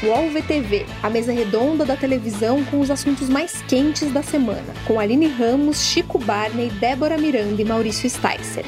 [0.00, 5.00] UOL VTV, a mesa redonda da televisão com os assuntos mais quentes da semana, com
[5.00, 8.64] Aline Ramos, Chico Barney, Débora Miranda e Maurício Sticer.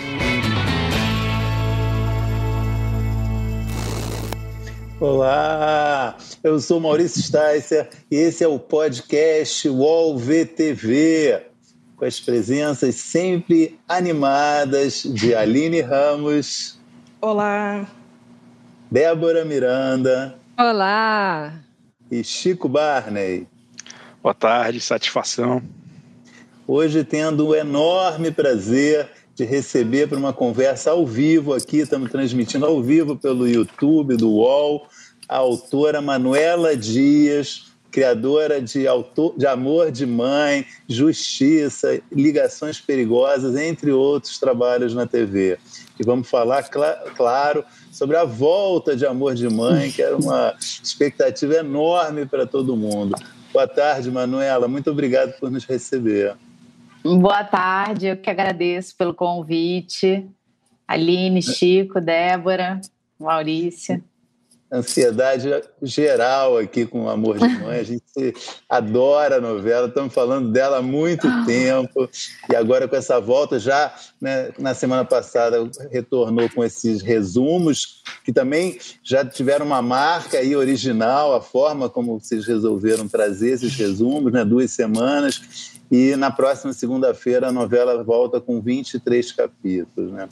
[4.99, 11.43] Olá, eu sou Maurício Sticer e esse é o podcast UOL VTV,
[11.97, 16.77] com as presenças sempre animadas de Aline Ramos.
[17.21, 17.87] Olá.
[18.91, 20.40] Débora Miranda.
[20.63, 21.55] Olá!
[22.11, 23.49] E Chico Barney.
[24.23, 25.63] Boa tarde, satisfação.
[26.69, 32.67] Hoje tendo o enorme prazer de receber para uma conversa ao vivo aqui, estamos transmitindo
[32.67, 34.87] ao vivo pelo YouTube do UOL,
[35.27, 43.93] a autora Manuela Dias, criadora de, autor, de Amor de Mãe, Justiça, Ligações Perigosas, entre
[43.93, 45.59] outros trabalhos na TV.
[45.99, 46.69] E vamos falar,
[47.17, 47.65] claro,
[48.01, 53.15] sobre a volta de Amor de Mãe, que era uma expectativa enorme para todo mundo.
[53.53, 54.67] Boa tarde, Manuela.
[54.67, 56.35] Muito obrigado por nos receber.
[57.05, 60.27] Boa tarde, eu que agradeço pelo convite.
[60.89, 62.81] Aline, Chico, Débora,
[63.19, 64.03] Maurícia
[64.73, 65.49] ansiedade
[65.83, 67.81] geral aqui com o Amor de Mãe.
[67.81, 68.35] A gente
[68.69, 72.09] adora a novela, estamos falando dela há muito tempo
[72.49, 78.33] e agora com essa volta, já né, na semana passada retornou com esses resumos que
[78.33, 84.33] também já tiveram uma marca aí original, a forma como vocês resolveram trazer esses resumos,
[84.33, 85.81] né, duas semanas.
[85.91, 90.13] E na próxima segunda-feira a novela volta com 23 capítulos.
[90.13, 90.29] Né?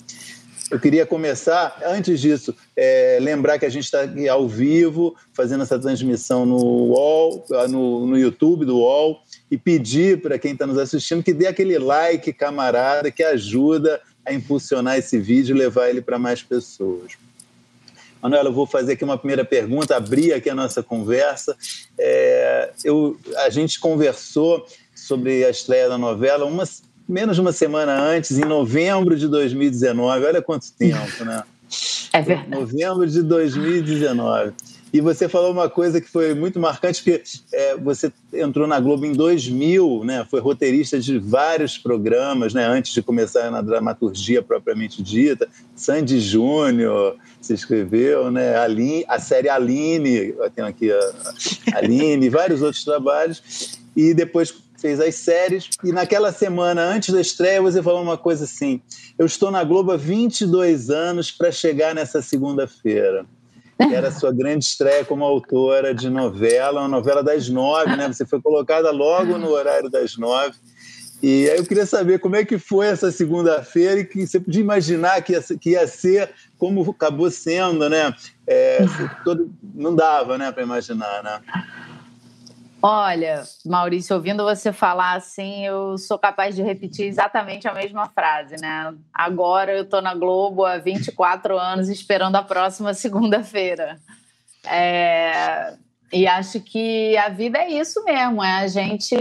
[0.70, 5.78] Eu queria começar, antes disso, é, lembrar que a gente está ao vivo, fazendo essa
[5.78, 11.22] transmissão no UOL, no, no YouTube do UOL, e pedir para quem está nos assistindo
[11.22, 16.18] que dê aquele like, camarada, que ajuda a impulsionar esse vídeo e levar ele para
[16.18, 17.12] mais pessoas.
[18.20, 21.56] Manuela, eu vou fazer aqui uma primeira pergunta, abrir aqui a nossa conversa.
[21.98, 27.98] É, eu, a gente conversou sobre a estreia da novela umas menos de uma semana
[27.98, 30.24] antes, em novembro de 2019.
[30.24, 31.42] Olha quanto tempo, né?
[32.10, 32.50] É verdade.
[32.50, 34.54] Novembro de 2019.
[34.92, 39.04] E você falou uma coisa que foi muito marcante, que é, você entrou na Globo
[39.04, 40.26] em 2000, né?
[40.30, 42.66] Foi roteirista de vários programas, né?
[42.66, 45.46] Antes de começar na dramaturgia propriamente dita.
[45.76, 48.56] Sandy Júnior se escreveu, né?
[48.56, 53.78] Aline, a série Aline, eu tenho aqui a Aline, vários outros trabalhos.
[53.94, 58.44] E depois fez as séries, e naquela semana antes da estreia você falou uma coisa
[58.44, 58.80] assim:
[59.18, 63.26] eu estou na Globo há 22 anos para chegar nessa segunda-feira.
[63.78, 68.08] Era a sua grande estreia como autora de novela, uma novela das nove, né?
[68.08, 70.56] Você foi colocada logo no horário das nove.
[71.22, 74.60] E aí eu queria saber como é que foi essa segunda-feira e que você podia
[74.60, 78.14] imaginar que ia, que ia ser como acabou sendo, né?
[78.46, 78.78] É,
[79.24, 81.40] todo, não dava, né, para imaginar, né?
[82.80, 88.54] Olha, Maurício, ouvindo você falar assim, eu sou capaz de repetir exatamente a mesma frase,
[88.60, 88.94] né?
[89.12, 93.98] Agora eu estou na Globo há 24 anos esperando a próxima segunda-feira.
[94.64, 95.74] É...
[96.12, 99.16] E acho que a vida é isso mesmo, é a gente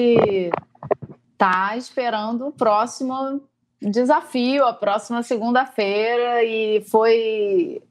[1.37, 3.41] tá esperando o próximo
[3.81, 7.81] desafio, a próxima segunda-feira, e foi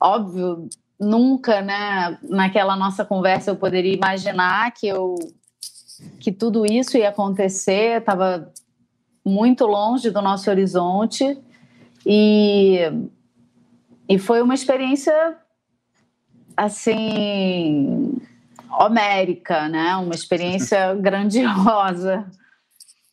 [0.00, 0.68] óbvio
[0.98, 5.16] nunca, né, naquela nossa conversa eu poderia imaginar que eu
[6.20, 8.52] que tudo isso ia acontecer, estava
[9.24, 11.38] muito longe do nosso horizonte
[12.04, 12.80] e
[14.08, 15.36] e foi uma experiência
[16.56, 18.20] assim
[18.78, 19.96] homérica, né?
[19.96, 22.26] Uma experiência grandiosa.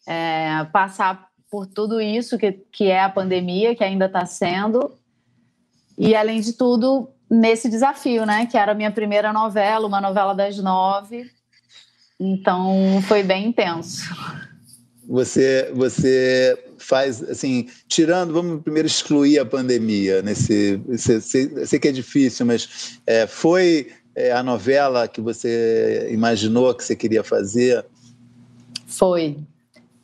[0.06, 4.92] É, passar por tudo isso que, que é a pandemia, que ainda está sendo,
[5.98, 8.46] e além de tudo, nesse desafio, né?
[8.46, 11.30] Que era a minha primeira novela, uma novela das nove.
[12.20, 14.04] Então foi bem intenso.
[15.08, 20.82] Você, você faz assim, tirando, vamos primeiro excluir a pandemia nesse.
[20.98, 26.74] Sei, sei, sei que é difícil, mas é, foi é, a novela que você imaginou
[26.74, 27.84] que você queria fazer?
[28.86, 29.38] Foi.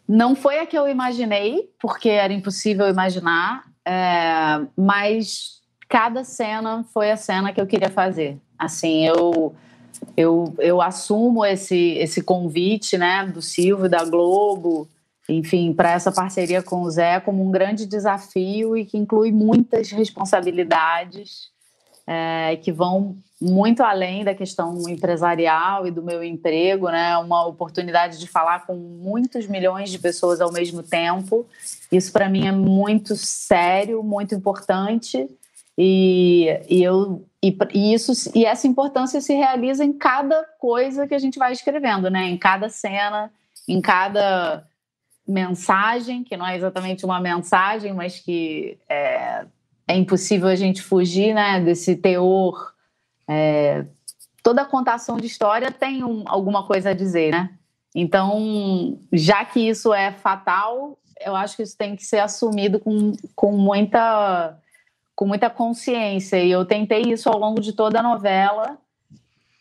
[0.08, 5.59] Não foi a que eu imaginei, porque era impossível imaginar, é, mas
[5.90, 8.38] cada cena foi a cena que eu queria fazer.
[8.58, 9.56] Assim, eu
[10.16, 14.88] eu, eu assumo esse esse convite, né, do Silvio da Globo,
[15.28, 19.90] enfim, para essa parceria com o Zé como um grande desafio e que inclui muitas
[19.92, 21.50] responsabilidades
[22.06, 27.18] é, que vão muito além da questão empresarial e do meu emprego, né?
[27.18, 31.48] Uma oportunidade de falar com muitos milhões de pessoas ao mesmo tempo.
[31.92, 35.28] Isso para mim é muito sério, muito importante
[35.82, 41.16] e, e eu e, e, isso e essa importância se realiza em cada coisa que
[41.16, 42.26] a gente vai escrevendo, né?
[42.26, 43.32] Em cada cena,
[43.66, 44.68] em cada
[45.26, 49.46] mensagem, que não é exatamente uma mensagem, mas que é,
[49.88, 51.62] é impossível a gente fugir, né?
[51.62, 52.74] Desse teor.
[53.26, 53.86] É,
[54.44, 57.52] toda contação de história tem um, alguma coisa a dizer, né?
[57.96, 63.14] Então, já que isso é fatal, eu acho que isso tem que ser assumido com,
[63.34, 64.60] com muita
[65.20, 66.42] com muita consciência.
[66.42, 68.78] E eu tentei isso ao longo de toda a novela.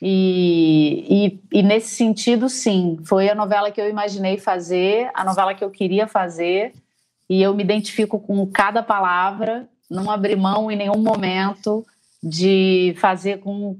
[0.01, 5.53] E, e, e, nesse sentido, sim, foi a novela que eu imaginei fazer, a novela
[5.57, 6.75] que eu queria fazer,
[7.29, 11.85] e eu me identifico com cada palavra, não abri mão em nenhum momento
[12.23, 13.77] de fazer com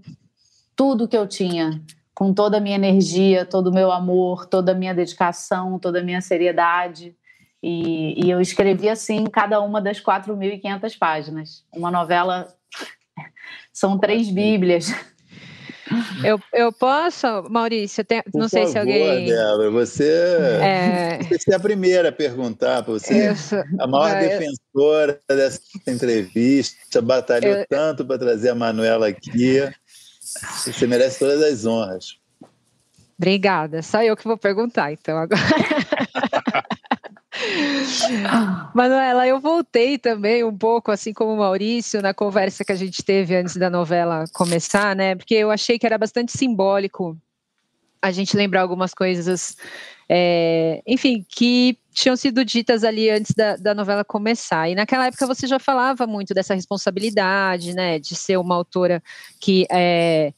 [0.75, 1.81] tudo que eu tinha,
[2.13, 6.03] com toda a minha energia, todo o meu amor, toda a minha dedicação, toda a
[6.03, 7.15] minha seriedade.
[7.63, 11.65] E, e eu escrevi assim cada uma das 4.500 páginas.
[11.75, 12.55] Uma novela.
[13.73, 14.93] São três Bíblias.
[16.23, 18.05] Eu, eu posso, Maurício?
[18.05, 19.27] Tem, não Por sei favor, se alguém.
[19.27, 20.11] Débora, você
[20.61, 21.19] é...
[21.29, 23.63] você é a primeira a perguntar, você sou...
[23.79, 24.29] a maior é...
[24.29, 27.67] defensora dessa entrevista, batalhou eu...
[27.67, 29.61] tanto para trazer a Manuela aqui.
[30.21, 32.19] Você merece todas as honras.
[33.17, 33.83] Obrigada.
[33.83, 35.41] Só eu que vou perguntar, então agora.
[38.75, 43.03] Manuela, eu voltei também um pouco, assim como o Maurício, na conversa que a gente
[43.03, 45.15] teve antes da novela começar, né?
[45.15, 47.17] Porque eu achei que era bastante simbólico
[48.01, 49.57] a gente lembrar algumas coisas,
[50.09, 54.69] é, enfim, que tinham sido ditas ali antes da, da novela começar.
[54.69, 57.99] E naquela época você já falava muito dessa responsabilidade, né?
[57.99, 59.03] De ser uma autora
[59.41, 60.33] que é,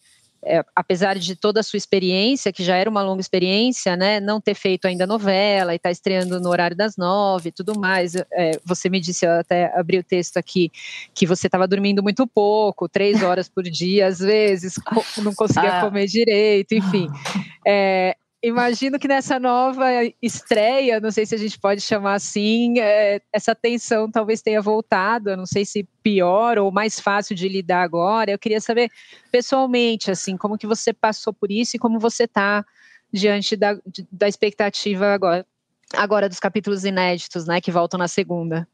[0.44, 4.40] é, apesar de toda a sua experiência, que já era uma longa experiência, né, não
[4.40, 8.14] ter feito ainda novela e estar tá estreando no horário das nove e tudo mais.
[8.32, 10.70] É, você me disse, eu até abri o texto aqui,
[11.14, 14.75] que você estava dormindo muito pouco, três horas por dia, às vezes,
[15.19, 15.81] não conseguia ah.
[15.82, 17.08] comer direito, enfim.
[17.66, 19.87] É, imagino que nessa nova
[20.20, 25.31] estreia, não sei se a gente pode chamar assim, é, essa tensão talvez tenha voltado,
[25.31, 28.31] eu não sei se pior ou mais fácil de lidar agora.
[28.31, 28.90] Eu queria saber
[29.31, 32.64] pessoalmente, assim, como que você passou por isso e como você está
[33.12, 33.76] diante da,
[34.10, 35.46] da expectativa agora,
[35.94, 38.66] agora dos capítulos inéditos, né, que voltam na segunda.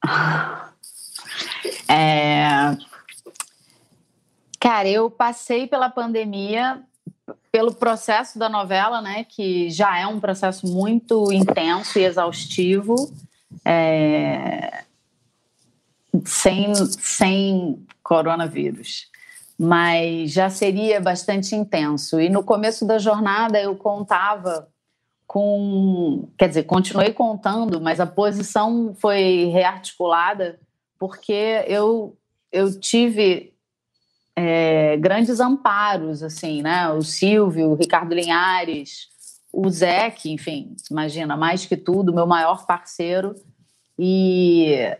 [1.88, 2.76] É...
[4.60, 6.82] Cara, eu passei pela pandemia
[7.50, 12.94] pelo processo da novela, né, que já é um processo muito intenso e exaustivo,
[13.64, 14.84] é,
[16.25, 19.11] sem, sem coronavírus,
[19.58, 22.20] mas já seria bastante intenso.
[22.20, 24.69] E no começo da jornada eu contava
[25.26, 30.61] com, quer dizer, continuei contando, mas a posição foi rearticulada
[30.99, 32.17] porque eu
[32.52, 33.52] eu tive
[34.36, 36.90] é, grandes amparos, assim, né?
[36.90, 39.08] O Silvio, o Ricardo Linhares,
[39.50, 43.34] o Zé, que, enfim, imagina, mais que tudo, meu maior parceiro.
[43.98, 44.94] E,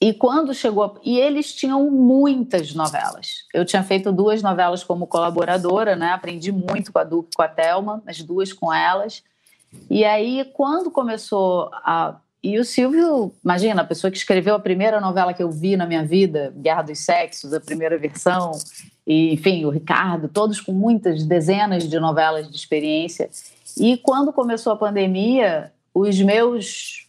[0.00, 0.98] e quando chegou.
[1.04, 3.44] E eles tinham muitas novelas.
[3.52, 6.08] Eu tinha feito duas novelas como colaboradora, né?
[6.08, 9.22] Aprendi muito com a Duque com a Thelma, as duas com elas.
[9.90, 15.00] E aí, quando começou a e o Silvio, imagina, a pessoa que escreveu a primeira
[15.00, 18.50] novela que eu vi na minha vida, Guerra dos Sexos, a primeira versão,
[19.06, 23.30] e, enfim, o Ricardo, todos com muitas dezenas de novelas de experiência.
[23.78, 27.08] E quando começou a pandemia, os meus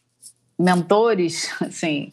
[0.58, 2.12] mentores, assim,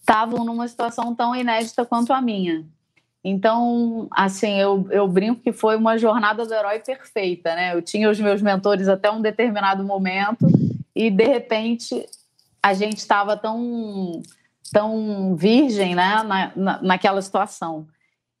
[0.00, 2.64] estavam numa situação tão inédita quanto a minha.
[3.22, 7.74] Então, assim, eu, eu brinco que foi uma jornada do herói perfeita, né?
[7.74, 10.46] Eu tinha os meus mentores até um determinado momento
[10.94, 12.06] e, de repente,
[12.62, 14.22] a gente estava tão,
[14.72, 17.86] tão virgem né, na, na, naquela situação.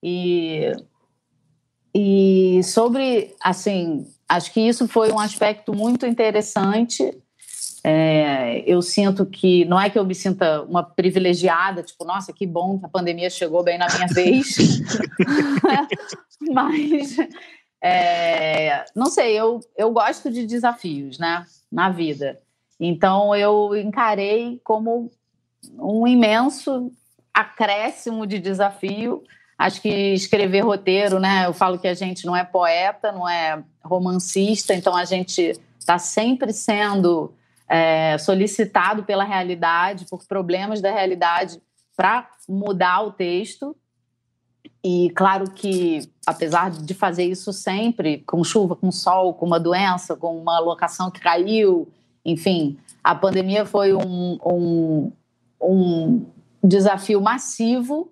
[0.02, 0.72] E,
[1.94, 7.16] e sobre, assim, acho que isso foi um aspecto muito interessante.
[7.82, 12.46] É, eu sinto que, não é que eu me sinta uma privilegiada, tipo, nossa, que
[12.46, 14.56] bom que a pandemia chegou bem na minha vez,
[16.52, 17.16] mas,
[17.82, 22.38] é, não sei, eu, eu gosto de desafios, né, na vida.
[22.78, 25.10] Então eu encarei como
[25.78, 26.92] um imenso
[27.34, 29.22] acréscimo de desafio.
[29.56, 31.46] Acho que escrever roteiro, né?
[31.46, 35.98] Eu falo que a gente não é poeta, não é romancista, então a gente está
[35.98, 37.34] sempre sendo
[37.68, 41.60] é, solicitado pela realidade, por problemas da realidade,
[41.96, 43.76] para mudar o texto.
[44.82, 50.14] E claro que, apesar de fazer isso sempre, com chuva, com sol, com uma doença,
[50.14, 51.92] com uma locação que caiu,
[52.30, 55.12] enfim, a pandemia foi um, um,
[55.60, 56.26] um
[56.62, 58.10] desafio massivo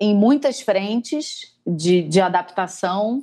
[0.00, 3.22] em muitas frentes de, de adaptação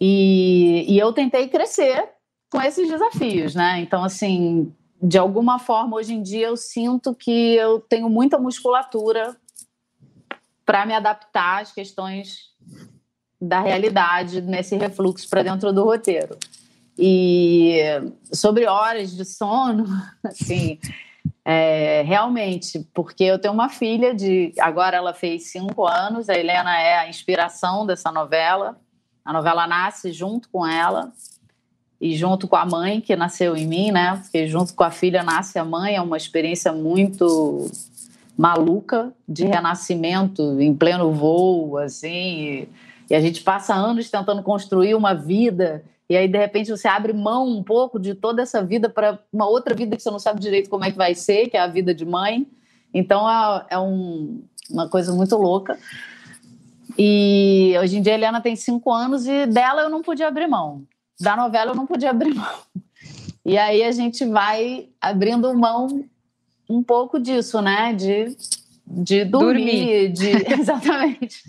[0.00, 2.10] e, e eu tentei crescer
[2.50, 3.80] com esses desafios, né?
[3.80, 9.36] Então, assim, de alguma forma, hoje em dia eu sinto que eu tenho muita musculatura
[10.64, 12.50] para me adaptar às questões
[13.40, 16.36] da realidade nesse refluxo para dentro do roteiro.
[16.98, 17.78] E
[18.32, 19.84] sobre horas de sono,
[20.24, 20.78] assim,
[21.44, 24.52] é, realmente, porque eu tenho uma filha de.
[24.58, 28.78] Agora ela fez cinco anos, a Helena é a inspiração dessa novela.
[29.24, 31.12] A novela nasce junto com ela
[32.00, 34.20] e junto com a mãe que nasceu em mim, né?
[34.22, 37.70] Porque junto com a filha nasce a mãe, é uma experiência muito
[38.36, 42.08] maluca de renascimento em pleno voo, assim.
[42.08, 42.68] E,
[43.10, 47.12] e a gente passa anos tentando construir uma vida e aí de repente você abre
[47.12, 50.40] mão um pouco de toda essa vida para uma outra vida que você não sabe
[50.40, 52.46] direito como é que vai ser, que é a vida de mãe.
[52.94, 55.76] Então é, é um, uma coisa muito louca.
[56.96, 60.46] E hoje em dia a Helena tem cinco anos e dela eu não podia abrir
[60.46, 60.84] mão.
[61.20, 62.54] Da novela eu não podia abrir mão.
[63.44, 66.04] E aí a gente vai abrindo mão
[66.68, 67.92] um pouco disso, né?
[67.92, 68.36] De,
[68.86, 70.12] de dormir, dormir.
[70.12, 71.42] de exatamente.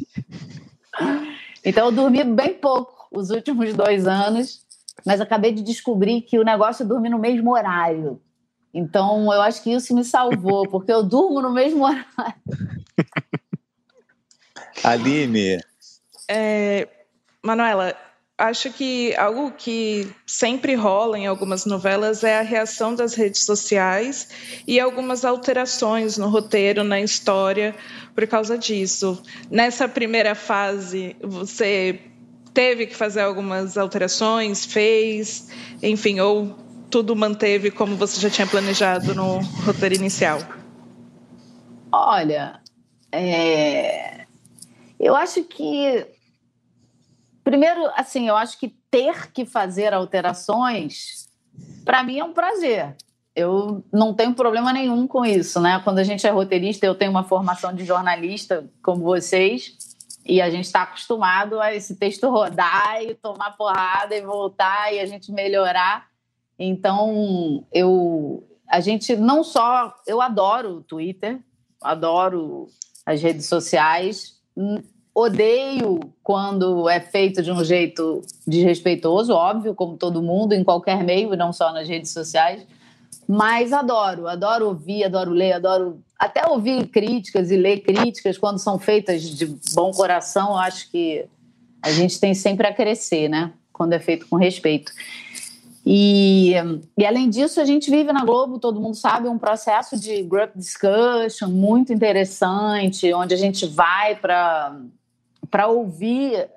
[1.63, 4.65] Então eu dormi bem pouco os últimos dois anos,
[5.05, 8.21] mas acabei de descobrir que o negócio é dormir no mesmo horário.
[8.73, 12.05] Então eu acho que isso me salvou, porque eu durmo no mesmo horário.
[14.83, 15.59] Aline.
[16.29, 16.87] É,
[17.43, 17.95] Manuela,
[18.37, 24.29] acho que algo que sempre rola em algumas novelas é a reação das redes sociais
[24.67, 27.75] e algumas alterações no roteiro, na história,
[28.13, 29.21] por causa disso.
[29.49, 31.99] Nessa primeira fase, você
[32.57, 35.47] teve que fazer algumas alterações, fez,
[35.83, 36.55] enfim, ou
[36.89, 40.39] tudo manteve como você já tinha planejado no roteiro inicial?
[41.91, 42.59] Olha,
[43.11, 44.25] é...
[44.99, 46.07] eu acho que
[47.43, 51.29] Primeiro, assim, eu acho que ter que fazer alterações,
[51.85, 52.95] para mim é um prazer.
[53.35, 55.79] Eu não tenho problema nenhum com isso, né?
[55.83, 59.76] Quando a gente é roteirista, eu tenho uma formação de jornalista, como vocês,
[60.27, 64.99] e a gente está acostumado a esse texto rodar e tomar porrada e voltar e
[64.99, 66.07] a gente melhorar.
[66.59, 71.39] Então, eu, a gente não só, eu adoro o Twitter,
[71.81, 72.67] adoro
[73.05, 74.37] as redes sociais,
[75.19, 81.35] Odeio quando é feito de um jeito desrespeitoso, óbvio, como todo mundo, em qualquer meio,
[81.35, 82.67] não só nas redes sociais.
[83.27, 88.79] Mas adoro, adoro ouvir, adoro ler, adoro até ouvir críticas e ler críticas quando são
[88.79, 90.57] feitas de bom coração.
[90.57, 91.25] Acho que
[91.81, 93.53] a gente tem sempre a crescer, né?
[93.71, 94.91] Quando é feito com respeito.
[95.89, 96.53] E,
[96.97, 100.51] e, além disso, a gente vive na Globo, todo mundo sabe, um processo de group
[100.53, 104.81] discussion muito interessante, onde a gente vai para
[105.49, 106.49] para ouvir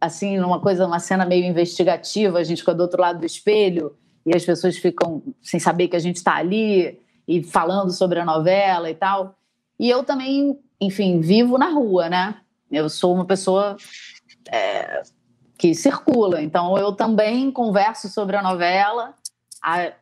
[0.00, 3.96] assim numa coisa uma cena meio investigativa a gente fica do outro lado do espelho
[4.24, 8.24] e as pessoas ficam sem saber que a gente está ali e falando sobre a
[8.24, 9.34] novela e tal.
[9.78, 12.36] E eu também enfim vivo na rua né?
[12.70, 13.76] Eu sou uma pessoa
[14.50, 15.02] é,
[15.56, 16.42] que circula.
[16.42, 19.14] Então eu também converso sobre a novela.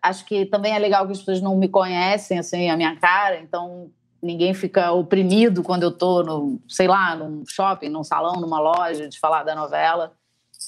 [0.03, 3.39] Acho que também é legal que as pessoas não me conhecem assim a minha cara.
[3.39, 3.91] Então
[4.25, 9.07] ninguém fica oprimido quando eu estou no, sei lá, num shopping, num salão, numa loja,
[9.07, 10.13] de falar da novela.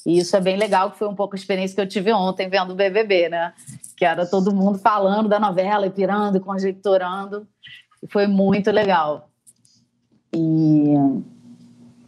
[0.05, 2.49] E isso é bem legal, que foi um pouco a experiência que eu tive ontem
[2.49, 3.55] vendo o BBB, né?
[3.97, 7.47] Que era todo mundo falando da novela e pirando conjecturando.
[8.03, 9.31] E foi muito legal.
[10.35, 10.95] E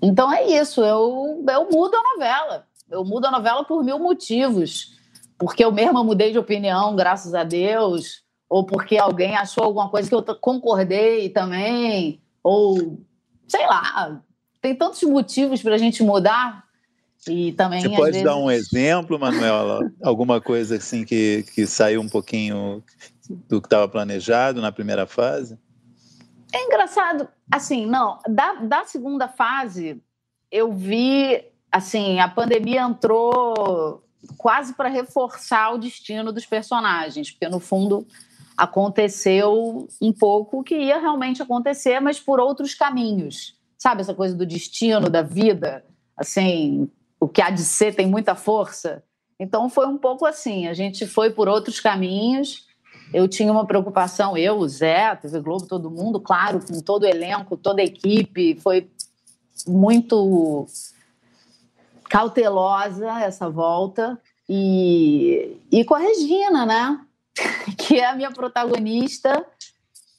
[0.00, 2.66] então é isso, eu, eu mudo a novela.
[2.90, 4.96] Eu mudo a novela por mil motivos.
[5.38, 10.08] Porque eu mesma mudei de opinião, graças a Deus ou porque alguém achou alguma coisa
[10.08, 12.98] que eu concordei também, ou
[13.46, 14.22] sei lá,
[14.60, 16.64] tem tantos motivos para a gente mudar.
[17.26, 17.80] E também.
[17.80, 18.22] Você pode vezes...
[18.22, 19.90] dar um exemplo, Manuela?
[20.02, 22.82] Alguma coisa assim que, que saiu um pouquinho
[23.48, 25.58] do que estava planejado na primeira fase?
[26.52, 30.02] É engraçado, assim, não, da, da segunda fase,
[30.50, 34.02] eu vi, assim, a pandemia entrou
[34.38, 38.06] quase para reforçar o destino dos personagens, porque no fundo
[38.56, 43.56] aconteceu um pouco o que ia realmente acontecer, mas por outros caminhos.
[43.76, 45.84] Sabe essa coisa do destino, da vida?
[46.16, 49.02] Assim, o que há de ser tem muita força.
[49.38, 52.66] Então foi um pouco assim, a gente foi por outros caminhos.
[53.12, 57.04] Eu tinha uma preocupação, eu, o Zé, a TV Globo, todo mundo, claro, com todo
[57.04, 58.90] o elenco, toda a equipe, foi
[59.66, 60.66] muito
[62.08, 64.20] cautelosa essa volta.
[64.48, 67.00] E, e com a Regina, né?
[67.78, 69.44] que é a minha protagonista,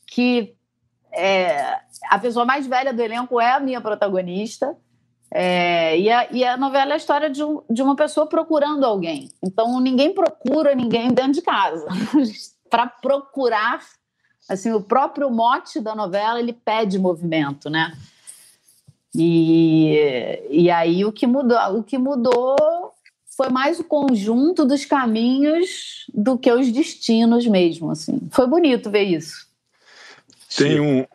[0.07, 0.55] que
[1.11, 1.79] é,
[2.09, 4.75] a pessoa mais velha do elenco é a minha protagonista.
[5.31, 8.83] É, e, a, e, a, novela é a história de, um, de, uma pessoa procurando
[8.83, 9.29] alguém.
[9.43, 11.87] Então, ninguém procura ninguém dentro de casa.
[12.69, 13.79] Para procurar,
[14.47, 17.95] assim, o próprio mote da novela, ele pede movimento, né?
[19.13, 22.55] E, e aí o que mudou, o que mudou
[23.35, 28.19] foi mais o conjunto dos caminhos do que os destinos mesmo, assim.
[28.31, 29.47] Foi bonito ver isso.
[30.55, 31.05] Tem um,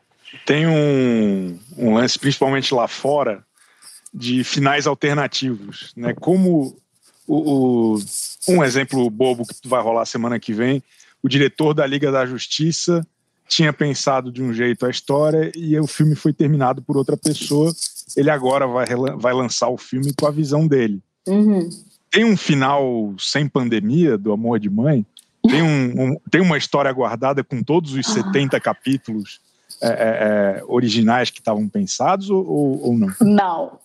[0.47, 3.45] tem um, um lance, principalmente lá fora,
[4.15, 6.15] de finais alternativos, né?
[6.15, 6.77] Como
[7.27, 7.99] o, o,
[8.49, 10.83] um exemplo bobo que vai rolar semana que vem,
[11.23, 13.05] o diretor da Liga da Justiça
[13.49, 17.73] tinha pensado de um jeito a história e o filme foi terminado por outra pessoa.
[18.17, 21.03] Ele agora vai, vai lançar o filme com a visão dele.
[21.27, 21.69] Uhum.
[22.11, 25.05] Tem um final sem pandemia do Amor de Mãe?
[25.47, 29.41] Tem, um, um tem uma história guardada com todos os 70 capítulos
[29.83, 29.93] é, é,
[30.59, 33.13] é, originais que estavam pensados ou, ou não?
[33.21, 33.79] Não,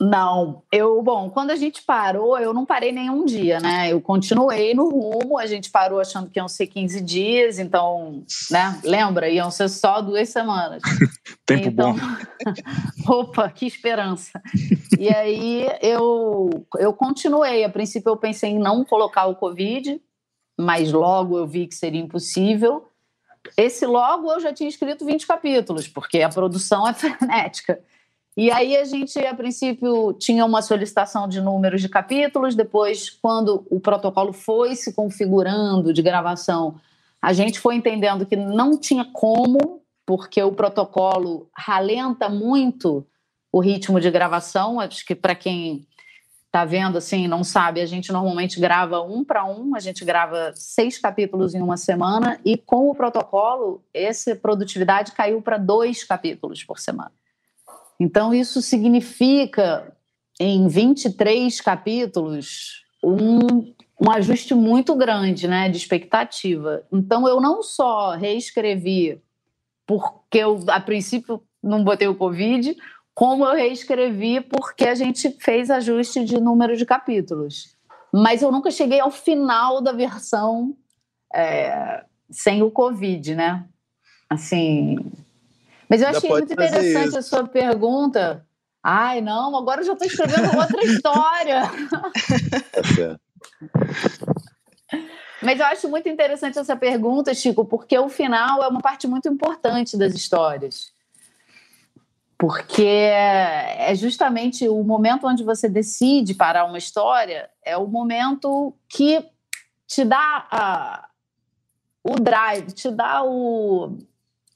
[0.00, 3.92] não, eu, bom, quando a gente parou, eu não parei nenhum dia, né?
[3.92, 8.78] Eu continuei no rumo, a gente parou achando que iam ser 15 dias, então, né?
[8.84, 9.28] Lembra?
[9.28, 10.82] Iam ser só duas semanas.
[11.46, 13.12] Tempo então, bom.
[13.20, 14.40] Opa, que esperança.
[14.98, 17.64] E aí eu, eu continuei.
[17.64, 20.00] A princípio eu pensei em não colocar o Covid,
[20.58, 22.88] mas logo eu vi que seria impossível.
[23.56, 27.80] Esse logo eu já tinha escrito 20 capítulos, porque a produção é frenética.
[28.36, 33.66] E aí a gente, a princípio, tinha uma solicitação de números de capítulos, depois, quando
[33.70, 36.78] o protocolo foi se configurando de gravação,
[37.22, 43.06] a gente foi entendendo que não tinha como, porque o protocolo ralenta muito
[43.50, 44.78] o ritmo de gravação.
[44.80, 45.86] Acho que para quem
[46.44, 50.52] está vendo assim, não sabe, a gente normalmente grava um para um, a gente grava
[50.54, 56.62] seis capítulos em uma semana, e com o protocolo, essa produtividade caiu para dois capítulos
[56.62, 57.12] por semana.
[57.98, 59.92] Então, isso significa,
[60.38, 66.82] em 23 capítulos, um, um ajuste muito grande né, de expectativa.
[66.92, 69.20] Então, eu não só reescrevi
[69.86, 72.76] porque eu, a princípio, não botei o Covid,
[73.14, 77.76] como eu reescrevi porque a gente fez ajuste de número de capítulos.
[78.12, 80.76] Mas eu nunca cheguei ao final da versão
[81.34, 83.64] é, sem o Covid, né?
[84.28, 84.98] Assim,
[85.88, 87.18] mas eu achei muito interessante isso.
[87.18, 88.44] a sua pergunta.
[88.82, 91.62] Ai, não, agora eu já estou escrevendo outra história.
[92.98, 93.16] É
[95.42, 99.28] Mas eu acho muito interessante essa pergunta, Chico, porque o final é uma parte muito
[99.28, 100.92] importante das histórias.
[102.38, 109.24] Porque é justamente o momento onde você decide parar uma história, é o momento que
[109.86, 111.08] te dá a,
[112.04, 113.96] o drive, te dá o,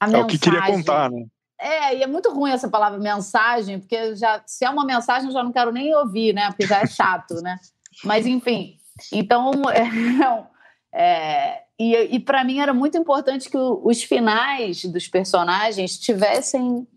[0.01, 1.25] a é o que queria contar, né?
[1.59, 5.33] É, e é muito ruim essa palavra mensagem, porque já, se é uma mensagem eu
[5.33, 6.47] já não quero nem ouvir, né?
[6.47, 7.55] Porque já é chato, né?
[8.03, 8.77] Mas, enfim,
[9.13, 10.47] então, é,
[10.91, 16.87] é, e, e para mim era muito importante que os finais dos personagens tivessem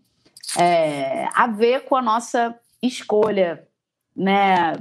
[0.57, 3.67] é, a ver com a nossa escolha,
[4.15, 4.73] né?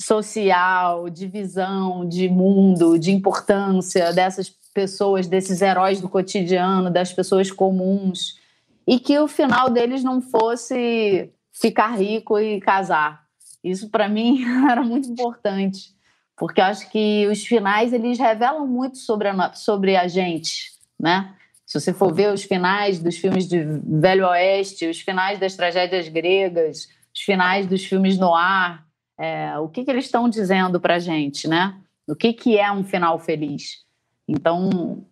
[0.00, 7.50] Social, de visão, de mundo, de importância dessas pessoas, desses heróis do cotidiano, das pessoas
[7.50, 8.38] comuns,
[8.86, 13.22] e que o final deles não fosse ficar rico e casar.
[13.62, 15.94] Isso para mim era muito importante,
[16.36, 21.34] porque eu acho que os finais eles revelam muito sobre a, sobre a gente, né?
[21.64, 26.06] Se você for ver os finais dos filmes de Velho Oeste, os finais das tragédias
[26.08, 28.84] gregas, os finais dos filmes no ar,
[29.18, 31.74] é, o que, que eles estão dizendo para a gente, né?
[32.06, 33.84] O que, que é um final feliz?
[34.32, 35.04] Então,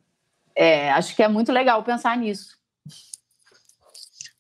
[0.57, 2.59] é, acho que é muito legal pensar nisso.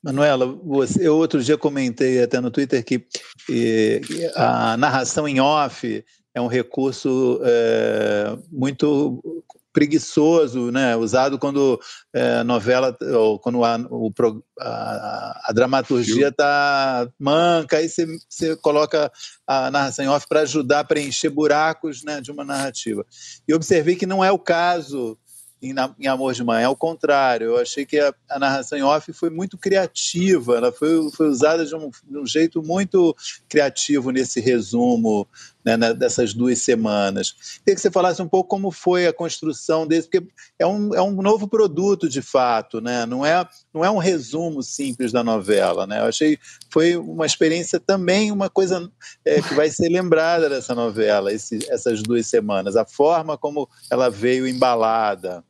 [0.03, 3.07] Manuela, você, eu outro dia comentei até no Twitter que
[4.35, 6.03] a narração em off
[6.35, 10.97] é um recurso é, muito preguiçoso, né?
[10.97, 11.81] Usado quando
[12.15, 14.13] é, a novela ou quando a, o,
[14.61, 19.11] a, a dramaturgia está manca, aí você, coloca
[19.47, 23.05] a narração em off para ajudar a preencher buracos né, de uma narrativa.
[23.47, 25.19] E observei que não é o caso
[25.63, 26.65] em, em Amor de Mãe.
[26.65, 31.11] Ao contrário, eu achei que a, a, narração em off foi muito criativa, ela foi,
[31.11, 33.15] foi usada de um, de um jeito muito
[33.49, 35.29] criativo nesse resumo
[35.65, 37.33] né, dessas duas semanas.
[37.59, 40.27] Queria que você falasse um pouco como foi a construção desse, porque
[40.59, 43.05] é um, é um novo produto de fato, né?
[43.07, 45.87] não, é, não é um resumo simples da novela.
[45.87, 46.01] Né?
[46.01, 46.39] Eu achei
[46.71, 48.91] foi uma experiência também, uma coisa
[49.25, 54.09] é, que vai ser lembrada dessa novela, esse, essas duas semanas, a forma como ela
[54.09, 55.45] veio embalada.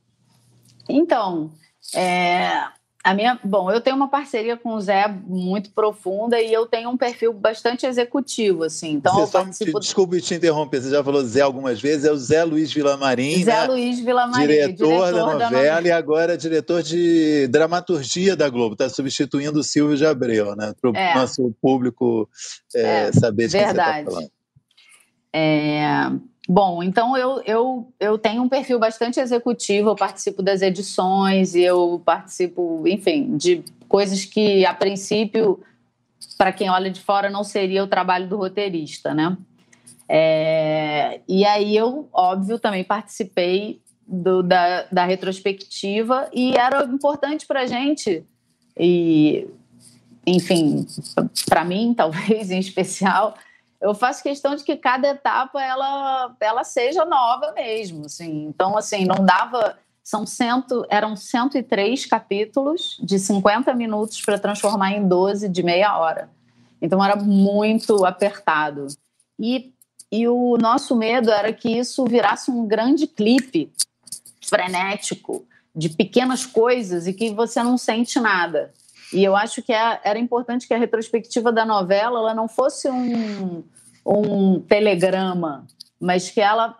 [0.88, 1.52] Então,
[1.94, 2.64] é,
[3.02, 6.90] A minha, bom, eu tenho uma parceria com o Zé muito profunda e eu tenho
[6.90, 8.92] um perfil bastante executivo, assim.
[8.92, 9.80] Então você eu participo...
[9.80, 13.52] Desculpe te interromper, você já falou Zé algumas vezes, é o Zé Luiz Vilamarim, Zé
[13.52, 13.66] né?
[13.66, 18.74] Luiz Vilamarim, diretor, diretor da, novela, da novela e agora diretor de dramaturgia da Globo,
[18.74, 20.74] está substituindo o Silvio de Abreu, né?
[20.78, 21.14] Para o é.
[21.14, 22.28] nosso público
[22.74, 24.04] é, é, saber de verdade.
[24.04, 24.30] que você está falando.
[25.32, 26.10] É,
[26.52, 31.60] Bom, então eu, eu, eu tenho um perfil bastante executivo, eu participo das edições e
[31.60, 35.62] eu participo, enfim, de coisas que, a princípio,
[36.36, 39.38] para quem olha de fora, não seria o trabalho do roteirista, né?
[40.08, 47.60] É, e aí eu, óbvio, também participei do, da, da retrospectiva e era importante para
[47.60, 48.24] a gente,
[48.76, 49.46] e,
[50.26, 50.84] enfim,
[51.48, 53.36] para mim, talvez em especial,
[53.80, 58.44] eu faço questão de que cada etapa ela, ela seja nova mesmo, assim.
[58.44, 65.06] Então, assim, não dava são cento, eram 103 capítulos de 50 minutos para transformar em
[65.06, 66.28] 12 de meia hora.
[66.82, 68.88] Então era muito apertado.
[69.38, 69.72] E,
[70.10, 73.72] e o nosso medo era que isso virasse um grande clipe
[74.44, 78.72] frenético de pequenas coisas e que você não sente nada.
[79.12, 82.88] E eu acho que é, era importante que a retrospectiva da novela ela não fosse
[82.88, 83.64] um,
[84.06, 85.66] um telegrama,
[86.00, 86.76] mas que ela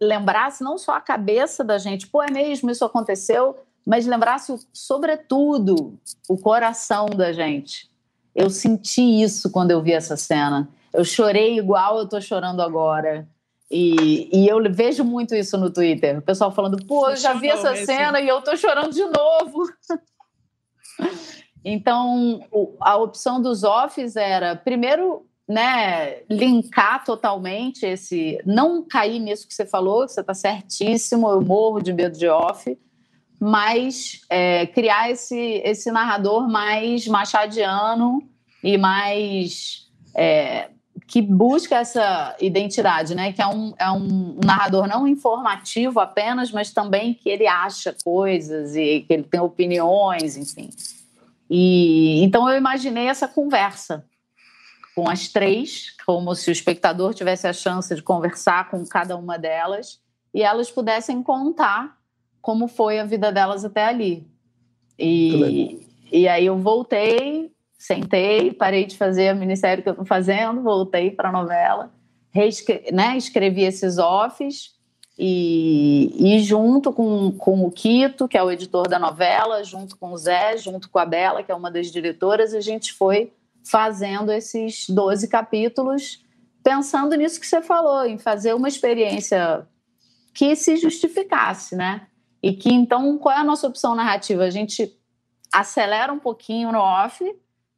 [0.00, 5.98] lembrasse não só a cabeça da gente, pô, é mesmo, isso aconteceu, mas lembrasse, sobretudo,
[6.28, 7.90] o coração da gente.
[8.34, 10.68] Eu senti isso quando eu vi essa cena.
[10.92, 13.28] Eu chorei igual eu estou chorando agora.
[13.70, 16.18] E, e, eu vejo muito isso no Twitter.
[16.18, 19.68] O pessoal falando, pô, eu já vi essa cena e eu estou chorando de novo.
[21.64, 22.44] Então,
[22.80, 28.38] a opção dos offs era, primeiro, né, linkar totalmente esse.
[28.44, 32.28] Não cair nisso que você falou, que você está certíssimo, eu morro de medo de
[32.28, 32.78] off,
[33.40, 38.22] mas é, criar esse, esse narrador mais machadiano
[38.62, 39.84] e mais.
[40.14, 40.68] É,
[41.06, 43.32] que busca essa identidade, né?
[43.32, 48.74] Que é um, é um narrador não informativo apenas, mas também que ele acha coisas
[48.74, 50.70] e que ele tem opiniões, enfim.
[51.56, 54.04] E então eu imaginei essa conversa
[54.92, 59.38] com as três, como se o espectador tivesse a chance de conversar com cada uma
[59.38, 60.00] delas
[60.34, 61.96] e elas pudessem contar
[62.42, 64.26] como foi a vida delas até ali.
[64.98, 70.60] E, e aí eu voltei, sentei, parei de fazer o ministério que eu estou fazendo,
[70.60, 71.94] voltei para a novela,
[72.92, 74.74] né, escrevi esses offs
[75.16, 80.12] e, e junto com, com o Quito, que é o editor da novela, junto com
[80.12, 83.32] o Zé, junto com a Bela, que é uma das diretoras, a gente foi
[83.64, 86.24] fazendo esses 12 capítulos,
[86.62, 89.66] pensando nisso que você falou, em fazer uma experiência
[90.34, 92.08] que se justificasse, né?
[92.42, 94.42] E que então, qual é a nossa opção narrativa?
[94.42, 94.92] A gente
[95.52, 97.24] acelera um pouquinho no off,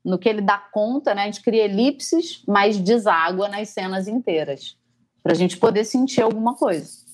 [0.03, 1.23] no que ele dá conta, né?
[1.23, 4.77] A gente cria elipses, mas deságua nas cenas inteiras,
[5.23, 7.06] para a gente poder sentir alguma coisa.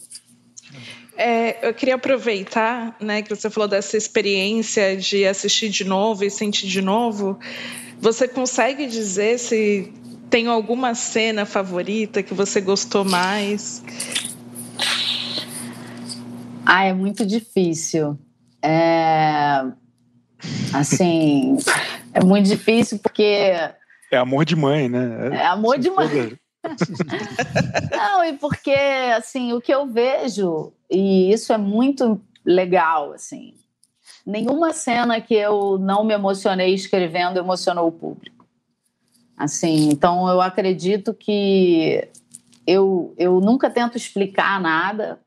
[1.17, 6.31] É, eu queria aproveitar, né, que você falou dessa experiência de assistir de novo e
[6.31, 7.39] sentir de novo.
[8.01, 9.93] Você consegue dizer se
[10.31, 13.85] tem alguma cena favorita que você gostou mais?
[16.65, 18.19] Ah, é muito difícil.
[18.63, 19.63] É...
[20.73, 21.59] Assim,
[22.15, 23.53] é muito difícil porque.
[24.11, 25.31] É amor de mãe, né?
[25.33, 26.39] É amor de mãe.
[27.91, 28.75] Não, e porque,
[29.17, 33.55] assim, o que eu vejo, e isso é muito legal, assim,
[34.25, 38.47] nenhuma cena que eu não me emocionei escrevendo emocionou o público.
[39.37, 42.09] Assim, então eu acredito que
[42.67, 45.19] eu, eu nunca tento explicar nada,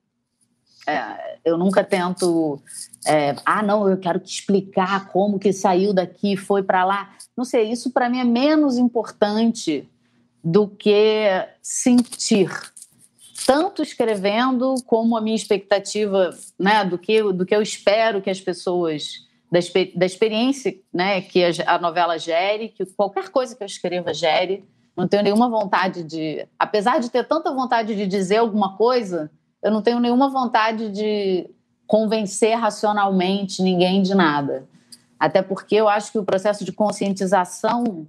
[0.88, 2.62] é, eu nunca tento,
[3.06, 7.12] é, ah, não, eu quero te explicar como que saiu daqui, foi para lá.
[7.36, 9.90] Não sei, isso para mim é menos importante
[10.46, 11.28] do que
[11.60, 12.52] sentir
[13.48, 18.40] tanto escrevendo como a minha expectativa, né, do que do que eu espero que as
[18.40, 19.60] pessoas da,
[19.96, 24.64] da experiência, né, que a, a novela gere, que qualquer coisa que eu escreva gere.
[24.96, 29.30] Não tenho nenhuma vontade de, apesar de ter tanta vontade de dizer alguma coisa,
[29.62, 31.50] eu não tenho nenhuma vontade de
[31.86, 34.66] convencer racionalmente ninguém de nada.
[35.20, 38.08] Até porque eu acho que o processo de conscientização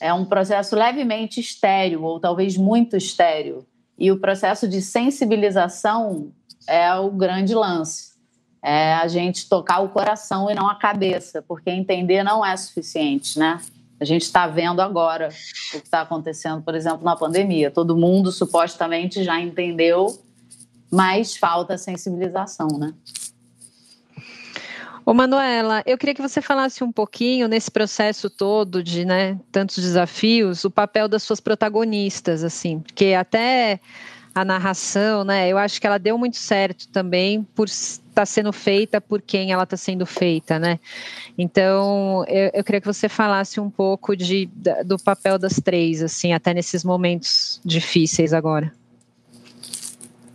[0.00, 3.66] é um processo levemente estéreo, ou talvez muito estéreo.
[3.98, 6.32] E o processo de sensibilização
[6.66, 8.12] é o grande lance.
[8.62, 13.38] É a gente tocar o coração e não a cabeça, porque entender não é suficiente,
[13.38, 13.60] né?
[14.00, 17.70] A gente está vendo agora o que está acontecendo, por exemplo, na pandemia.
[17.70, 20.06] Todo mundo supostamente já entendeu,
[20.90, 22.94] mas falta sensibilização, né?
[25.08, 29.82] Ô Manuela, eu queria que você falasse um pouquinho nesse processo todo de né, tantos
[29.82, 33.80] desafios, o papel das suas protagonistas, assim, porque até
[34.34, 35.48] a narração, né?
[35.48, 39.50] Eu acho que ela deu muito certo também por estar tá sendo feita por quem
[39.50, 40.78] ela está sendo feita, né?
[41.38, 44.44] Então, eu, eu, queria que você falasse um pouco de,
[44.84, 48.70] do papel das três, assim, até nesses momentos difíceis agora.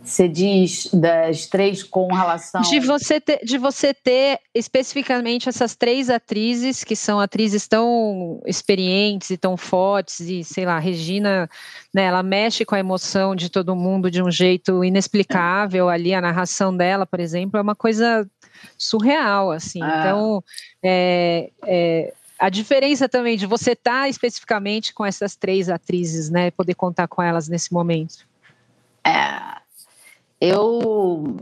[0.04, 2.60] Você diz das três com relação.
[2.60, 9.30] De você, ter, de você ter especificamente essas três atrizes, que são atrizes tão experientes
[9.30, 11.48] e tão fortes, e sei lá, Regina,
[11.92, 16.20] né, ela mexe com a emoção de todo mundo de um jeito inexplicável ali, a
[16.20, 18.28] narração dela, por exemplo, é uma coisa
[18.76, 19.82] surreal, assim.
[19.82, 20.00] Ah.
[20.00, 20.44] Então,
[20.82, 26.50] é, é, a diferença também de você estar tá especificamente com essas três atrizes, né,
[26.50, 28.26] poder contar com elas nesse momento.
[29.02, 29.63] É
[30.44, 31.36] eu,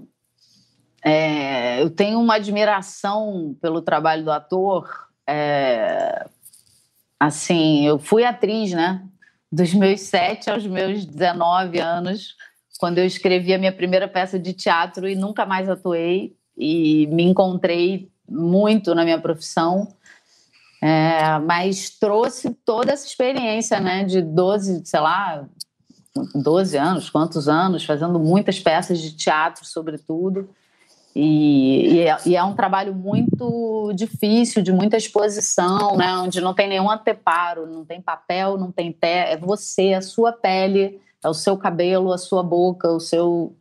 [1.04, 5.08] é, eu tenho uma admiração pelo trabalho do ator.
[5.26, 6.26] É,
[7.18, 9.04] assim, eu fui atriz, né?
[9.50, 12.36] Dos meus sete aos meus 19 anos,
[12.78, 17.24] quando eu escrevi a minha primeira peça de teatro e nunca mais atuei e me
[17.24, 19.88] encontrei muito na minha profissão.
[20.80, 25.46] É, mas trouxe toda essa experiência, né, de 12, sei lá,
[26.14, 30.48] 12 anos, quantos anos, fazendo muitas peças de teatro, sobretudo.
[31.14, 36.16] E, e, é, e, é, um trabalho muito difícil, de muita exposição, né?
[36.16, 40.32] onde não tem nenhum anteparo, não tem papel, não tem pé, é você, a sua
[40.32, 43.54] pele, é o seu cabelo, a sua boca, o seu.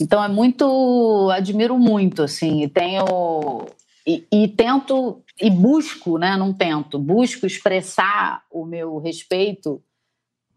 [0.00, 1.30] Então é muito.
[1.32, 3.66] Admiro muito, assim, e tenho.
[4.06, 6.36] E, e tento, e busco, né?
[6.36, 9.82] Não tento, busco expressar o meu respeito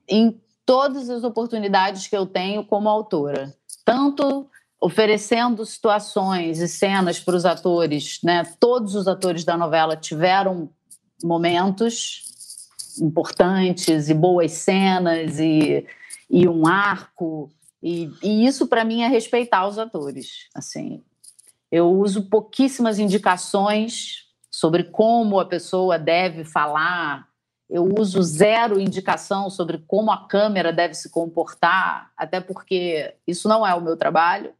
[0.08, 3.52] em todas as oportunidades que eu tenho como autora,
[3.84, 4.48] tanto
[4.80, 8.44] oferecendo situações e cenas para os atores, né?
[8.60, 10.70] Todos os atores da novela tiveram
[11.24, 12.22] momentos
[13.02, 15.88] importantes e boas cenas e,
[16.30, 17.50] e um arco
[17.82, 20.50] e, e isso para mim é respeitar os atores.
[20.54, 21.04] Assim,
[21.72, 27.28] eu uso pouquíssimas indicações sobre como a pessoa deve falar
[27.70, 33.66] eu uso zero indicação sobre como a câmera deve se comportar, até porque isso não
[33.66, 34.52] é o meu trabalho.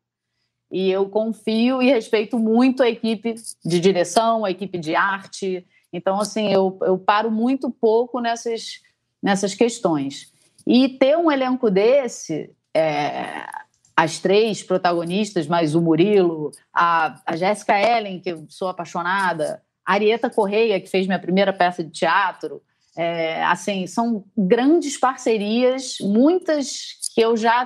[0.72, 3.34] E eu confio e respeito muito a equipe
[3.66, 5.66] de direção, a equipe de arte.
[5.92, 8.82] Então, assim, eu, eu paro muito pouco nessas,
[9.22, 10.32] nessas questões.
[10.68, 13.48] E ter um elenco desse, é,
[13.96, 19.94] as três protagonistas, mais o Murilo, a, a Jéssica Ellen, que eu sou apaixonada, a
[19.94, 22.62] Arieta Correia, que fez minha primeira peça de teatro,
[23.00, 27.66] é, assim, são grandes parcerias, muitas que eu já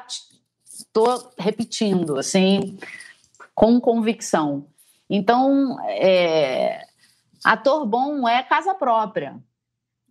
[0.63, 2.77] estou repetindo, assim,
[3.55, 4.67] com convicção.
[5.09, 6.85] Então, é,
[7.43, 9.35] ator bom é casa própria.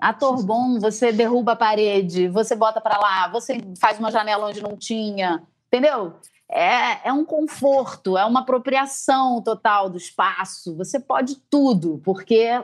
[0.01, 4.61] Ator bom, você derruba a parede, você bota para lá, você faz uma janela onde
[4.61, 6.15] não tinha, entendeu?
[6.51, 10.77] É, é um conforto, é uma apropriação total do espaço.
[10.77, 12.61] Você pode tudo, porque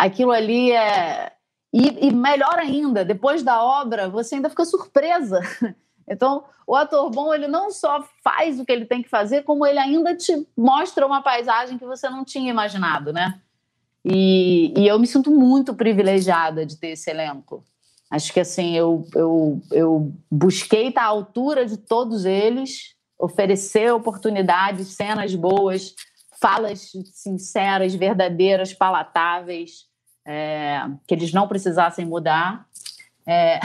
[0.00, 1.32] aquilo ali é.
[1.72, 5.40] E, e, melhor ainda, depois da obra, você ainda fica surpresa.
[6.12, 9.64] Então, o ator bom, ele não só faz o que ele tem que fazer, como
[9.64, 13.40] ele ainda te mostra uma paisagem que você não tinha imaginado, né?
[14.04, 17.62] E, e eu me sinto muito privilegiada de ter esse elenco.
[18.10, 24.88] Acho que, assim, eu, eu, eu busquei estar à altura de todos eles, oferecer oportunidades,
[24.88, 25.94] cenas boas,
[26.40, 29.88] falas sinceras, verdadeiras, palatáveis
[30.26, 32.66] é, que eles não precisassem mudar.
[33.26, 33.60] É...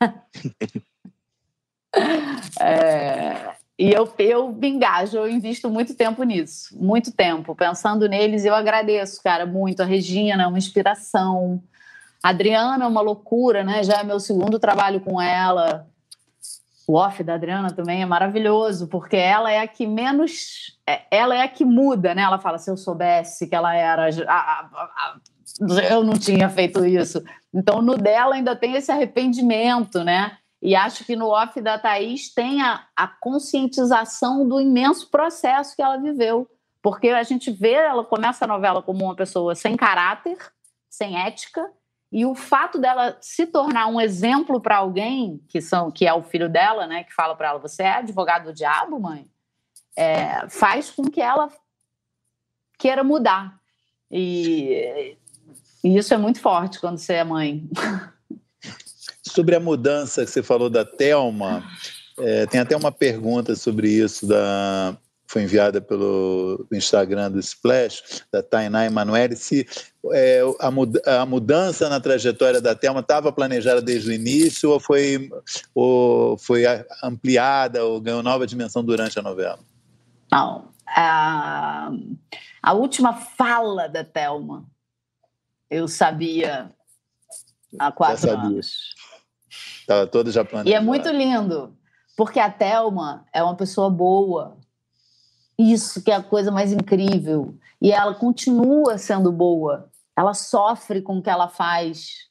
[2.60, 3.52] é...
[3.78, 8.44] E eu, eu me engajo, eu invisto muito tempo nisso, muito tempo, pensando neles.
[8.44, 9.82] Eu agradeço, cara, muito.
[9.82, 11.60] A Regina é uma inspiração.
[12.22, 13.82] A Adriana é uma loucura, né?
[13.82, 15.88] Já é meu segundo trabalho com ela.
[16.86, 20.78] O off da Adriana também é maravilhoso, porque ela é a que menos.
[20.86, 22.22] É, ela é a que muda, né?
[22.22, 25.16] Ela fala: se eu soubesse que ela era a, a, a,
[25.60, 27.22] eu não tinha feito isso.
[27.52, 30.38] Então, no dela ainda tem esse arrependimento, né?
[30.60, 35.82] E acho que no off da Thaís tem a, a conscientização do imenso processo que
[35.82, 36.48] ela viveu.
[36.80, 40.38] Porque a gente vê, ela começa a novela como uma pessoa sem caráter,
[40.88, 41.68] sem ética,
[42.12, 46.22] e o fato dela se tornar um exemplo para alguém, que, são, que é o
[46.22, 49.26] filho dela, né, que fala para ela: Você é advogado do diabo, mãe?
[49.96, 51.50] É, faz com que ela
[52.78, 53.58] queira mudar.
[54.10, 55.16] E
[55.82, 57.68] e isso é muito forte quando você é mãe.
[59.22, 61.64] Sobre a mudança que você falou da Telma,
[62.18, 64.96] é, tem até uma pergunta sobre isso da
[65.32, 69.66] foi enviada pelo Instagram do Splash, da Tainá Emanuele, se
[70.12, 74.78] é, a, mud a, mudança na trajetória da Thelma estava planejada desde o início ou
[74.78, 75.30] foi,
[75.74, 76.64] ou foi
[77.02, 79.58] ampliada ou ganhou nova dimensão durante a novela?
[80.30, 80.70] Não.
[80.86, 81.90] A,
[82.62, 84.66] a última fala da Thelma
[85.72, 86.70] eu sabia
[87.78, 88.94] há quatro anos.
[89.80, 90.68] Estava toda já planejada.
[90.68, 91.74] E é muito lindo,
[92.14, 94.58] porque a Thelma é uma pessoa boa.
[95.58, 97.54] Isso que é a coisa mais incrível.
[97.80, 99.90] E ela continua sendo boa.
[100.14, 102.28] Ela sofre com o que ela faz.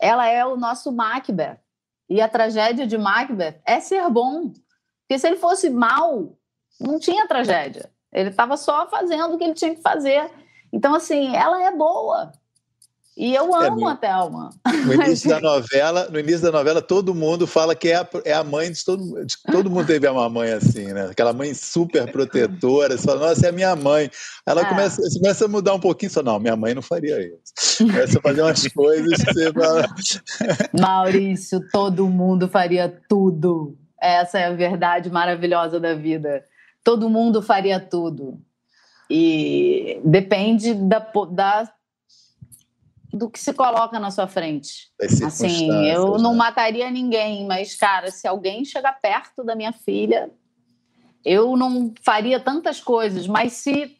[0.00, 1.58] Ela é o nosso Macbeth.
[2.08, 4.52] E a tragédia de Macbeth é ser bom.
[5.02, 6.34] Porque se ele fosse mal,
[6.80, 7.90] não tinha tragédia.
[8.10, 10.30] Ele estava só fazendo o que ele tinha que fazer.
[10.72, 12.32] Então, assim, ela é boa.
[13.16, 14.50] E eu é, amo é, a Thelma.
[14.86, 18.32] No início da novela, no início da novela, todo mundo fala que é a, é
[18.32, 21.08] a mãe de todo, de, todo mundo teve uma mãe assim, né?
[21.10, 24.10] Aquela mãe super protetora, você fala, nossa, é a minha mãe.
[24.46, 24.64] Ela é.
[24.64, 27.84] começa, começa a mudar um pouquinho, só não, minha mãe não faria isso.
[27.84, 29.86] Começa a fazer umas coisas que você fala.
[30.80, 33.76] Maurício, todo mundo faria tudo.
[34.00, 36.42] Essa é a verdade maravilhosa da vida.
[36.82, 38.40] Todo mundo faria tudo.
[39.10, 41.00] E depende da,
[41.32, 41.70] da
[43.12, 44.90] do que se coloca na sua frente.
[45.24, 46.38] Assim, eu não né?
[46.38, 50.30] mataria ninguém, mas, cara, se alguém chegar perto da minha filha,
[51.24, 53.96] eu não faria tantas coisas, mas se.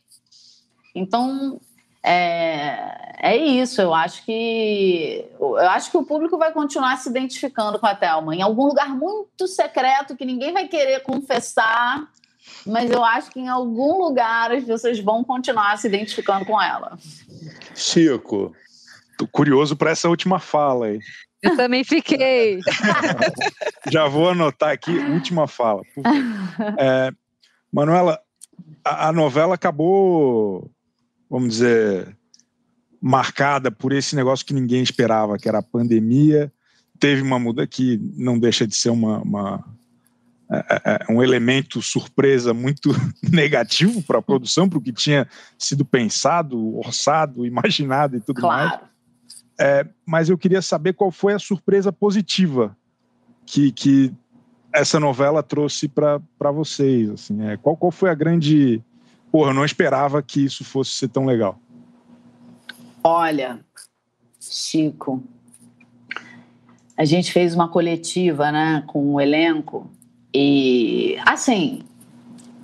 [0.94, 1.60] Então,
[2.02, 3.80] é, é isso.
[3.80, 8.34] Eu acho que eu acho que o público vai continuar se identificando com a Thelma
[8.34, 12.08] em algum lugar muito secreto que ninguém vai querer confessar.
[12.66, 16.98] Mas eu acho que em algum lugar as pessoas vão continuar se identificando com ela.
[17.74, 18.54] Chico,
[19.20, 20.98] Tô curioso para essa última fala aí.
[21.42, 22.58] Eu também fiquei.
[23.92, 25.82] Já vou anotar aqui, última fala.
[26.78, 27.12] É,
[27.70, 28.18] Manuela,
[28.82, 30.70] a, a, novela acabou,
[31.28, 32.16] vamos dizer,
[32.98, 36.50] marcada por esse negócio que ninguém esperava, que era a pandemia.
[36.98, 39.62] Teve uma muda que não deixa de ser uma, uma
[40.50, 42.88] é, é, é um elemento surpresa muito
[43.30, 45.28] negativo para a produção, para o que tinha
[45.58, 48.70] sido pensado, orçado, imaginado e tudo claro.
[48.70, 48.89] mais.
[49.62, 52.74] É, mas eu queria saber qual foi a surpresa positiva
[53.44, 54.10] que, que
[54.72, 57.10] essa novela trouxe para vocês.
[57.10, 58.82] Assim, é, qual, qual foi a grande.
[59.30, 61.60] Porra, eu não esperava que isso fosse ser tão legal.
[63.04, 63.60] Olha,
[64.40, 65.22] Chico,
[66.96, 69.90] a gente fez uma coletiva né, com o elenco
[70.34, 71.82] e, assim,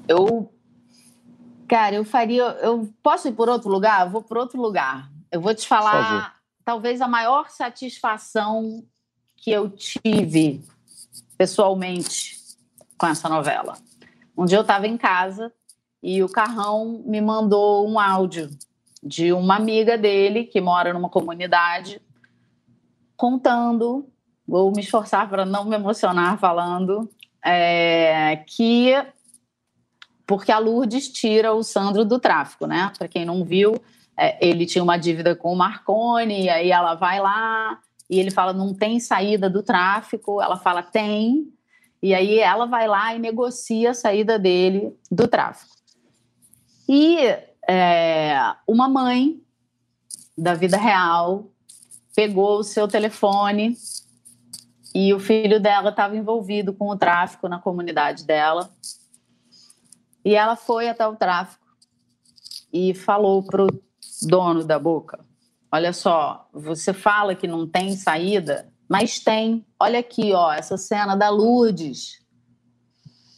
[0.09, 0.51] eu.
[1.69, 2.43] Cara, eu faria.
[2.63, 4.07] Eu posso ir por outro lugar?
[4.07, 5.11] Eu vou por outro lugar.
[5.31, 6.36] Eu vou te falar
[6.67, 8.85] talvez a maior satisfação
[9.37, 10.65] que eu tive
[11.39, 12.37] pessoalmente
[12.99, 13.79] com essa novela.
[14.37, 15.53] Um dia eu estava em casa
[16.03, 18.51] e o Carrão me mandou um áudio
[19.01, 22.03] de uma amiga dele que mora numa comunidade
[23.17, 24.09] contando,
[24.47, 27.09] vou me esforçar para não me emocionar falando,
[27.45, 28.93] é, que
[30.27, 32.91] porque a Lourdes tira o Sandro do tráfico, né?
[32.99, 33.81] Para quem não viu,
[34.41, 38.53] ele tinha uma dívida com o Marconi, e aí ela vai lá e ele fala:
[38.53, 40.41] não tem saída do tráfico.
[40.41, 41.53] Ela fala: tem.
[42.03, 45.75] E aí ela vai lá e negocia a saída dele do tráfico.
[46.89, 47.19] E
[47.69, 49.41] é, uma mãe
[50.39, 51.51] da vida real
[52.15, 53.77] pegou o seu telefone
[54.95, 58.71] e o filho dela estava envolvido com o tráfico na comunidade dela.
[60.25, 61.67] E ela foi até o tráfico
[62.73, 63.67] e falou pro
[64.23, 65.25] dono da boca.
[65.71, 69.67] Olha só, você fala que não tem saída, mas tem.
[69.79, 72.25] Olha aqui, ó, essa cena da Lourdes.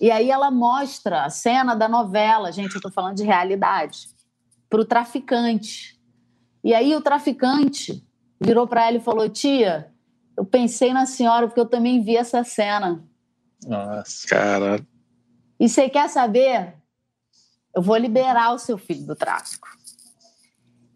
[0.00, 4.08] E aí ela mostra a cena da novela, gente, eu tô falando de realidade,
[4.70, 5.98] para o traficante.
[6.62, 8.06] E aí o traficante
[8.40, 9.92] virou para ela e falou: Tia,
[10.36, 13.02] eu pensei na senhora porque eu também vi essa cena.
[13.66, 14.86] Nossa, cara.
[15.58, 16.74] E você quer saber?
[17.74, 19.68] Eu vou liberar o seu filho do tráfico.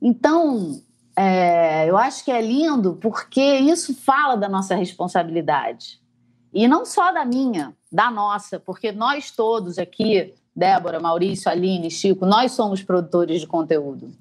[0.05, 0.83] Então,
[1.15, 6.01] é, eu acho que é lindo porque isso fala da nossa responsabilidade.
[6.53, 12.27] E não só da minha, da nossa, porque nós todos aqui, Débora, Maurício, Aline, Chico,
[12.27, 14.13] nós somos produtores de conteúdo.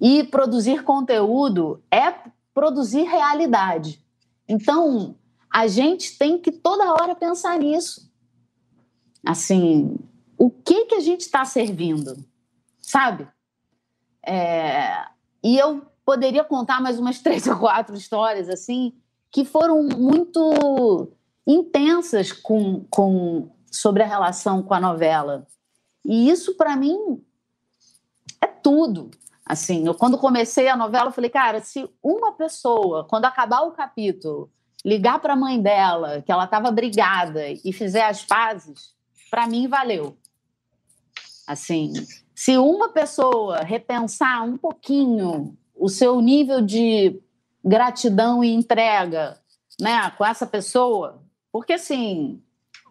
[0.00, 2.12] E produzir conteúdo é
[2.52, 4.04] produzir realidade.
[4.48, 5.14] Então,
[5.48, 8.10] a gente tem que toda hora pensar nisso.
[9.24, 9.96] Assim,
[10.36, 12.16] o que que a gente está servindo,
[12.80, 13.28] sabe?
[14.26, 15.11] É,
[15.42, 18.92] e eu poderia contar mais umas três ou quatro histórias assim
[19.30, 21.10] que foram muito
[21.46, 25.46] intensas com, com sobre a relação com a novela.
[26.04, 27.24] E isso, para mim,
[28.40, 29.10] é tudo.
[29.44, 33.72] Assim, eu, quando comecei a novela, eu falei, cara, se uma pessoa, quando acabar o
[33.72, 34.50] capítulo,
[34.84, 38.94] ligar para a mãe dela, que ela estava brigada, e fizer as pazes,
[39.30, 40.16] para mim valeu.
[41.46, 41.92] Assim,
[42.34, 47.20] se uma pessoa repensar um pouquinho o seu nível de
[47.64, 49.38] gratidão e entrega,
[49.80, 52.42] né, com essa pessoa, porque assim,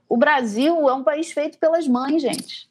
[0.07, 2.69] o Brasil é um país feito pelas mães, gente.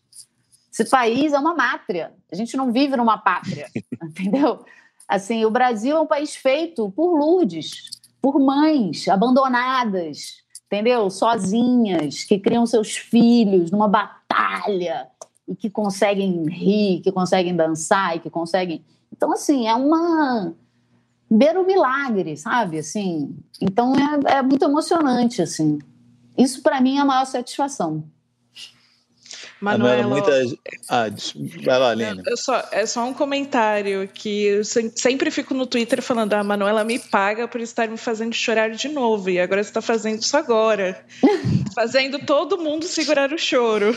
[0.72, 2.14] Esse país é uma mátria.
[2.30, 3.66] A gente não vive numa pátria,
[4.02, 4.64] entendeu?
[5.08, 7.90] Assim, o Brasil é um país feito por Lourdes,
[8.22, 11.10] por mães abandonadas, entendeu?
[11.10, 15.08] Sozinhas, que criam seus filhos numa batalha
[15.50, 18.84] e que conseguem rir, que conseguem dançar e que conseguem.
[19.12, 20.54] Então, assim, é uma.
[21.28, 22.78] Beira o milagre, sabe?
[22.78, 25.78] Assim, então é, é muito emocionante, assim.
[26.38, 28.04] Isso, para mim, é a maior satisfação.
[29.60, 30.32] Manuela, muita...
[30.88, 31.04] ah,
[31.64, 32.22] vai lá, Aline.
[32.26, 36.44] Eu só, é só um comentário que eu sempre fico no Twitter falando: a ah,
[36.44, 39.28] Manuela me paga por estar me fazendo chorar de novo.
[39.28, 41.04] E agora você está fazendo isso agora.
[41.74, 43.96] fazendo todo mundo segurar o choro.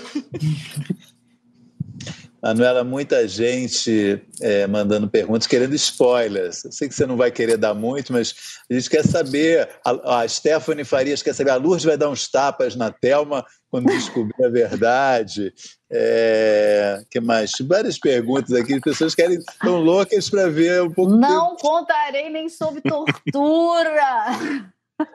[2.43, 6.65] Manuela, muita gente é, mandando perguntas, querendo spoilers.
[6.65, 8.35] Eu sei que você não vai querer dar muito, mas
[8.69, 9.69] a gente quer saber.
[9.85, 11.51] A, a Stephanie Farias quer saber.
[11.51, 15.53] A Lourdes vai dar uns tapas na Thelma quando descobrir a verdade.
[15.89, 17.53] É, que mais?
[17.61, 18.73] Várias perguntas aqui.
[18.73, 21.15] As pessoas querem tão loucas para ver um pouco.
[21.15, 24.03] Não contarei nem sobre tortura.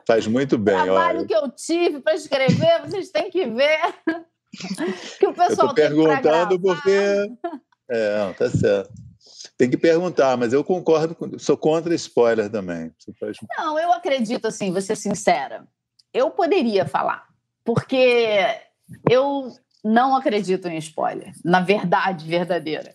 [0.07, 0.75] Faz muito bem.
[0.75, 1.27] O trabalho olha.
[1.27, 3.79] que eu tive para escrever, vocês têm que ver
[5.19, 7.31] que o pessoal eu perguntando porque.
[7.89, 8.93] É, tá certo.
[9.57, 11.37] Tem que perguntar, mas eu concordo, com...
[11.37, 12.91] sou contra spoiler também.
[13.19, 13.37] Faz...
[13.57, 15.67] Não, eu acredito assim, vou ser sincera.
[16.13, 17.27] Eu poderia falar,
[17.63, 18.39] porque
[19.09, 19.51] eu
[19.83, 22.91] não acredito em spoiler, na verdade verdadeira.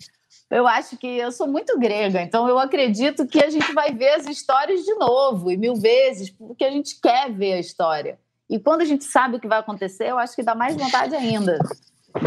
[0.50, 4.10] Eu acho que eu sou muito grega, então eu acredito que a gente vai ver
[4.10, 8.18] as histórias de novo e mil vezes, porque a gente quer ver a história.
[8.48, 11.14] E quando a gente sabe o que vai acontecer, eu acho que dá mais vontade
[11.14, 11.58] ainda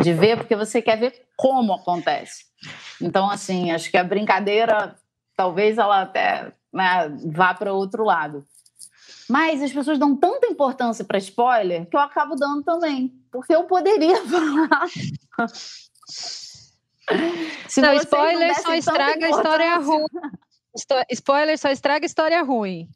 [0.02, 2.46] de ver, porque você quer ver como acontece.
[3.02, 4.96] Então, assim, acho que a brincadeira,
[5.36, 8.46] talvez ela até né, vá para outro lado.
[9.30, 13.64] Mas as pessoas dão tanta importância para spoiler que eu acabo dando também, porque eu
[13.66, 14.88] poderia falar.
[17.68, 20.06] Se não, spoiler só estraga a história ruim.
[21.12, 22.90] Spoiler só estraga a história ruim.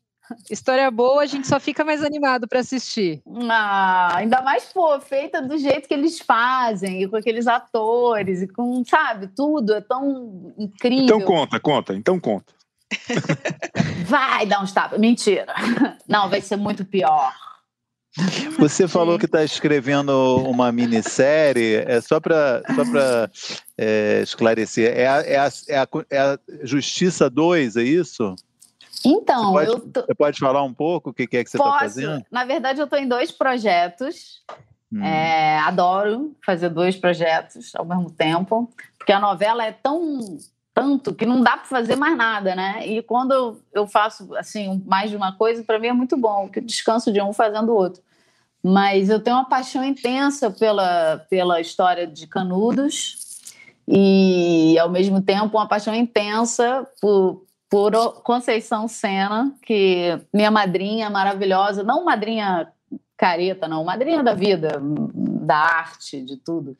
[0.49, 3.21] História boa, a gente só fica mais animado para assistir.
[3.49, 8.47] Ah, ainda mais, pô, feita do jeito que eles fazem, e com aqueles atores, e
[8.47, 11.03] com, sabe, tudo é tão incrível.
[11.03, 12.53] Então conta, conta, então conta.
[14.05, 14.99] Vai dar uns tapas.
[14.99, 15.45] Mentira.
[16.07, 17.33] Não, vai ser muito pior.
[18.59, 22.83] Você falou que está escrevendo uma minissérie, é só para só
[23.77, 28.35] é, esclarecer, é a, é, a, é, a, é a Justiça 2, é isso?
[29.05, 30.01] Então, você pode, tô...
[30.01, 32.25] você pode falar um pouco o que é que você está fazendo?
[32.31, 34.43] Na verdade, eu estou em dois projetos.
[34.93, 35.03] Hum.
[35.03, 40.37] É, adoro fazer dois projetos ao mesmo tempo, porque a novela é tão
[40.73, 42.85] tanto que não dá para fazer mais nada, né?
[42.87, 46.59] E quando eu faço assim mais de uma coisa, para mim é muito bom, que
[46.59, 48.01] eu descanso de um fazendo o outro.
[48.63, 53.17] Mas eu tenho uma paixão intensa pela, pela história de Canudos
[53.87, 61.83] e, ao mesmo tempo, uma paixão intensa por, por Conceição Sena, que minha madrinha maravilhosa,
[61.83, 62.67] não madrinha
[63.15, 66.75] careta, não, madrinha da vida, da arte, de tudo.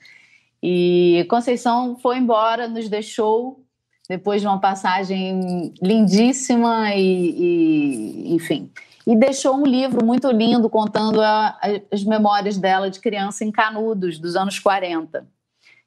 [0.61, 3.63] E Conceição foi embora, nos deixou
[4.09, 8.69] depois de uma passagem lindíssima e, e enfim,
[9.07, 13.51] e deixou um livro muito lindo contando a, a, as memórias dela de criança em
[13.51, 15.25] Canudos dos anos 40,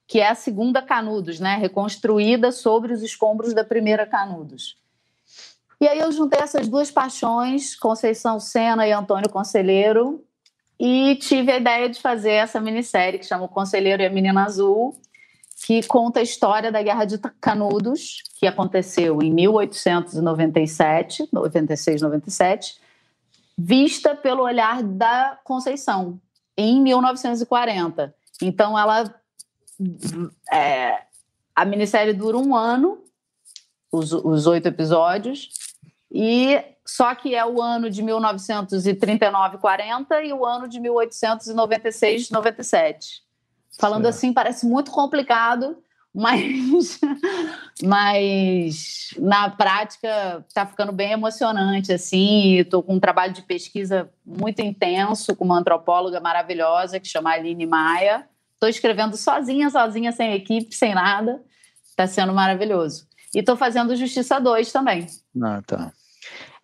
[0.09, 4.83] que é a segunda Canudos, né, reconstruída sobre os escombros da primeira Canudos.
[5.85, 10.25] E aí eu juntei essas duas paixões, Conceição Sena e Antônio Conselheiro,
[10.81, 14.47] e tive a ideia de fazer essa minissérie que chama O Conselheiro e a Menina
[14.47, 14.99] Azul,
[15.67, 22.81] que conta a história da Guerra de Canudos, que aconteceu em 1897, 96, 97,
[23.59, 26.19] vista pelo olhar da Conceição,
[26.57, 28.15] em 1940.
[28.41, 29.15] Então, ela.
[30.51, 31.03] É,
[31.55, 33.05] a minissérie dura um ano,
[33.93, 35.51] os, os oito episódios,
[36.17, 43.25] e só que é o ano de 1939, 40 e o ano de 1896, 97.
[43.81, 45.77] Falando assim, parece muito complicado,
[46.15, 47.01] mas,
[47.83, 52.59] mas na prática está ficando bem emocionante assim.
[52.59, 57.67] Estou com um trabalho de pesquisa muito intenso com uma antropóloga maravilhosa que chama Aline
[57.67, 58.29] Maia.
[58.53, 61.43] Estou escrevendo sozinha, sozinha, sem equipe, sem nada.
[61.85, 63.09] Está sendo maravilhoso.
[63.35, 65.09] E estou fazendo Justiça 2 também.
[65.43, 65.93] Ah, tá.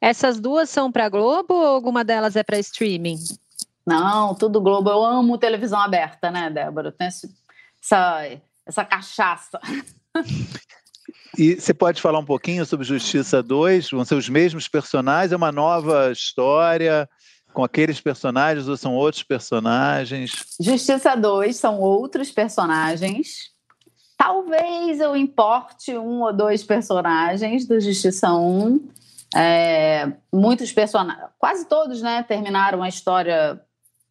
[0.01, 3.18] Essas duas são para Globo ou alguma delas é para streaming?
[3.86, 4.90] Não, tudo Globo.
[4.90, 6.88] Eu amo televisão aberta, né, Débora?
[6.88, 9.61] Eu tenho essa, essa cachaça.
[11.38, 13.90] E você pode falar um pouquinho sobre Justiça 2?
[13.90, 15.32] Vão ser os mesmos personagens?
[15.32, 17.09] É uma nova história
[17.53, 20.32] com aqueles personagens ou são outros personagens?
[20.61, 23.51] Justiça 2 são outros personagens.
[24.16, 28.88] Talvez eu importe um ou dois personagens do Justiça 1.
[29.35, 33.61] É, muitos personagens, quase todos, né, terminaram a história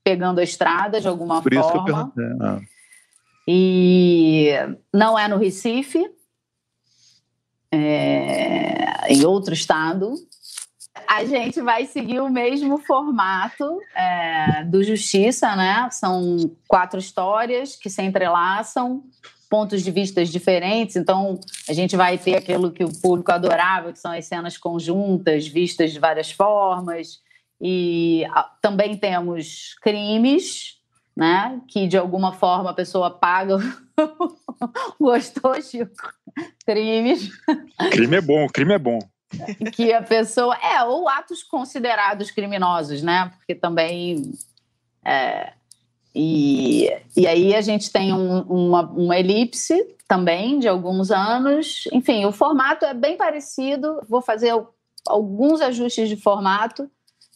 [0.03, 1.59] pegando a estrada de alguma Por forma.
[1.59, 2.25] Isso que eu perguntei.
[2.41, 2.59] Ah.
[3.47, 4.53] E
[4.93, 6.09] não é no Recife,
[7.71, 10.13] é, em outro estado.
[11.07, 15.89] A gente vai seguir o mesmo formato é, do Justiça, né?
[15.91, 19.03] São quatro histórias que se entrelaçam,
[19.49, 20.95] pontos de vistas diferentes.
[20.95, 25.47] Então, a gente vai ter aquilo que o público adorava, que são as cenas conjuntas,
[25.47, 27.19] vistas de várias formas.
[27.59, 30.77] E a, também temos crimes,
[31.15, 31.59] né?
[31.67, 33.57] Que de alguma forma a pessoa paga.
[35.01, 36.13] Gostou, Chico?
[36.65, 37.29] Crimes.
[37.91, 38.99] Crime é bom, crime é bom.
[39.73, 40.55] Que a pessoa.
[40.55, 43.31] É, ou atos considerados criminosos, né?
[43.37, 44.31] Porque também.
[45.03, 45.53] É,
[46.13, 51.83] e, e aí a gente tem um, uma, uma elipse também de alguns anos.
[51.93, 54.01] Enfim, o formato é bem parecido.
[54.07, 54.53] Vou fazer
[55.07, 56.89] alguns ajustes de formato,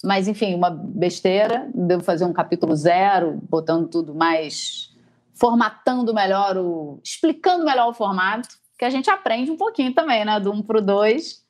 [0.04, 1.70] mas enfim, uma besteira.
[1.74, 4.92] Devo fazer um capítulo zero, botando tudo mais.
[5.36, 7.00] formatando melhor o.
[7.04, 10.40] explicando melhor o formato, que a gente aprende um pouquinho também, né?
[10.40, 11.44] Do um para o dois.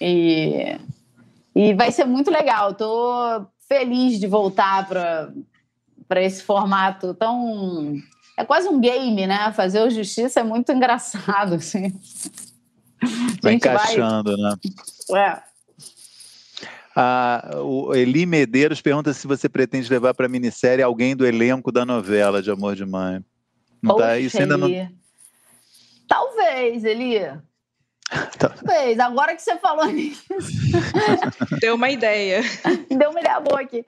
[0.00, 0.78] E,
[1.54, 2.70] e vai ser muito legal.
[2.70, 5.32] Estou feliz de voltar para
[6.10, 7.94] para esse formato tão.
[8.36, 9.52] É quase um game, né?
[9.52, 11.94] Fazer o Justiça é muito engraçado, assim.
[13.40, 14.50] Vai encaixando, vai...
[14.50, 14.56] né?
[15.14, 15.42] É.
[16.96, 21.70] Ah, o Eli Medeiros pergunta se você pretende levar para a minissérie alguém do elenco
[21.70, 23.24] da novela de Amor de Mãe.
[23.80, 24.68] Não Poxa, tá isso ainda não.
[26.08, 27.20] Talvez, Eli.
[28.36, 28.48] Tá.
[28.48, 28.98] Talvez.
[28.98, 30.24] Agora que você falou nisso.
[31.60, 32.42] Deu uma ideia.
[32.88, 33.86] Deu uma ideia boa aqui.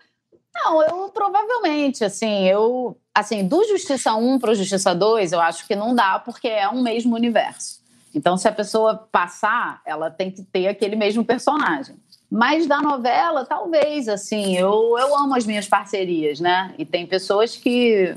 [0.54, 2.96] Não, eu provavelmente, assim, eu.
[3.14, 6.68] Assim, do Justiça 1 para o Justiça 2, eu acho que não dá, porque é
[6.68, 7.80] um mesmo universo.
[8.14, 11.96] Então, se a pessoa passar, ela tem que ter aquele mesmo personagem.
[12.30, 16.74] Mas da novela, talvez, assim, eu, eu amo as minhas parcerias, né?
[16.78, 18.14] E tem pessoas que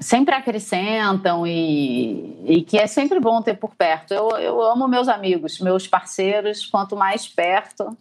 [0.00, 4.12] sempre acrescentam e, e que é sempre bom ter por perto.
[4.12, 7.96] Eu, eu amo meus amigos, meus parceiros, quanto mais perto,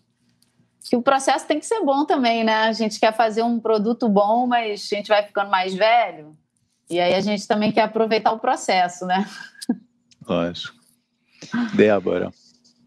[0.88, 2.54] que o processo tem que ser bom também, né?
[2.54, 6.38] A gente quer fazer um produto bom, mas a gente vai ficando mais velho.
[6.88, 9.28] E aí a gente também quer aproveitar o processo, né?
[10.28, 10.76] Lógico.
[11.74, 12.32] Débora.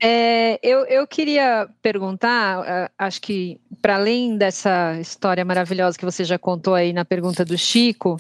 [0.01, 6.39] É, eu, eu queria perguntar, acho que para além dessa história maravilhosa que você já
[6.39, 8.17] contou aí na pergunta do Chico,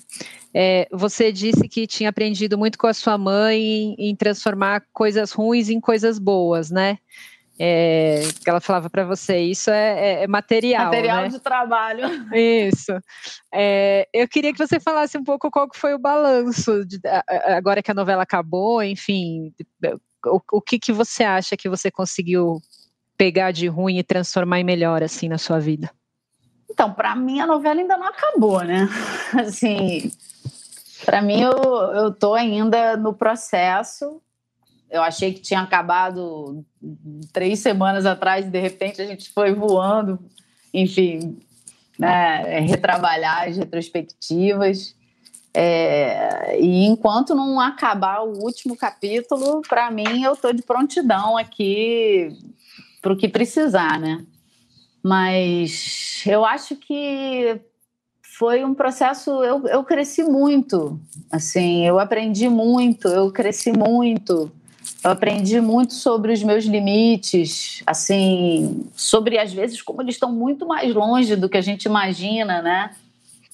[0.52, 5.30] é, você disse que tinha aprendido muito com a sua mãe em, em transformar coisas
[5.30, 6.98] ruins em coisas boas, né?
[7.58, 10.86] É, que ela falava para você, isso é, é, é material.
[10.86, 11.28] Material né?
[11.28, 12.04] de trabalho.
[12.32, 12.92] Isso.
[13.52, 17.00] É, eu queria que você falasse um pouco qual que foi o balanço, de,
[17.46, 19.52] agora que a novela acabou, enfim,
[20.26, 22.60] o, o que, que você acha que você conseguiu
[23.16, 25.90] pegar de ruim e transformar em melhor, assim, na sua vida?
[26.70, 28.88] Então, para mim, a novela ainda não acabou, né?
[29.36, 30.12] Assim,
[31.04, 34.22] para mim, eu, eu tô ainda no processo
[34.90, 36.64] eu achei que tinha acabado
[37.32, 40.18] três semanas atrás e de repente a gente foi voando,
[40.72, 41.38] enfim,
[41.98, 44.96] né, retrabalhar as retrospectivas.
[45.52, 52.28] É, e enquanto não acabar o último capítulo, para mim eu estou de prontidão aqui
[53.00, 54.24] para o que precisar, né?
[55.02, 57.60] Mas eu acho que
[58.38, 59.30] foi um processo.
[59.42, 64.52] Eu, eu cresci muito, assim, eu aprendi muito, eu cresci muito.
[65.02, 70.66] Eu aprendi muito sobre os meus limites, assim, sobre às vezes como eles estão muito
[70.66, 72.94] mais longe do que a gente imagina, né?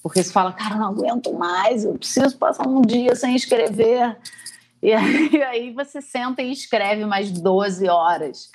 [0.03, 4.16] Porque você fala, cara, não aguento mais, eu preciso passar um dia sem escrever.
[4.82, 8.51] E aí, e aí você senta e escreve mais 12 horas.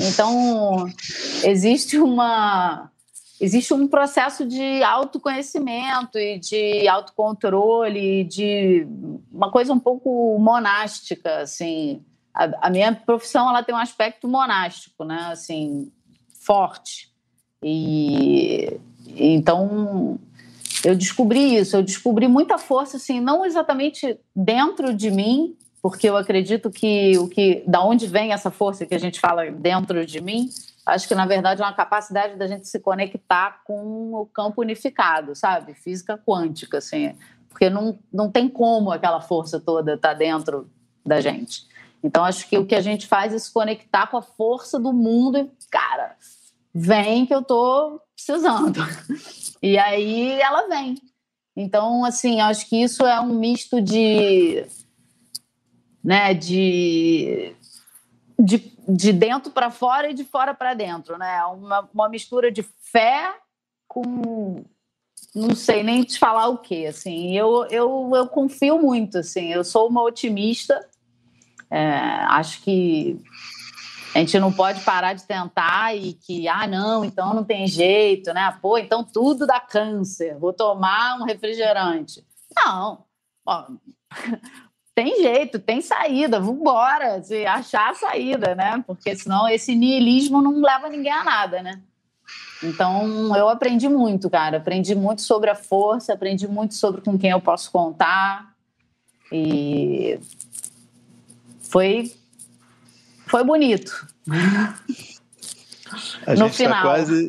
[0.00, 0.86] Então,
[1.44, 2.88] existe uma
[3.40, 8.86] existe um processo de autoconhecimento e de autocontrole, de
[9.32, 12.00] uma coisa um pouco monástica, assim,
[12.34, 15.28] a, a, minha profissão ela tem um aspecto monástico, né?
[15.30, 15.90] Assim,
[16.40, 17.12] forte.
[17.62, 20.18] E então
[20.84, 26.16] eu descobri isso, eu descobri muita força, assim, não exatamente dentro de mim, porque eu
[26.16, 30.20] acredito que o que, da onde vem essa força que a gente fala dentro de
[30.20, 30.48] mim,
[30.86, 35.34] acho que na verdade é uma capacidade da gente se conectar com o campo unificado,
[35.36, 35.74] sabe?
[35.74, 37.14] Física quântica, assim,
[37.48, 40.68] porque não, não tem como aquela força toda estar tá dentro
[41.04, 41.66] da gente.
[42.02, 44.92] Então acho que o que a gente faz é se conectar com a força do
[44.92, 46.16] mundo e, cara,
[46.74, 48.80] vem que eu tô precisando.
[49.64, 50.96] E aí ela vem.
[51.54, 54.66] Então, assim, acho que isso é um misto de.
[56.02, 57.54] Né, de,
[58.36, 61.44] de, de dentro para fora e de fora para dentro, né?
[61.44, 63.36] Uma, uma mistura de fé
[63.86, 64.64] com
[65.34, 69.64] não sei nem te falar o que, assim, eu, eu, eu confio muito, assim, eu
[69.64, 70.86] sou uma otimista,
[71.72, 71.96] é,
[72.28, 73.18] acho que
[74.14, 78.34] a gente não pode parar de tentar e que, ah, não, então não tem jeito,
[78.34, 78.54] né?
[78.60, 82.22] Pô, então tudo dá câncer, vou tomar um refrigerante.
[82.54, 83.06] Não,
[83.46, 83.64] ó,
[84.94, 88.84] tem jeito, tem saída, vambora, se achar a saída, né?
[88.86, 91.80] Porque senão esse niilismo não leva ninguém a nada, né?
[92.62, 94.58] Então, eu aprendi muito, cara.
[94.58, 98.52] Aprendi muito sobre a força, aprendi muito sobre com quem eu posso contar.
[99.32, 100.20] E
[101.72, 102.12] foi
[103.26, 104.06] foi bonito.
[106.26, 107.28] A no gente está quase.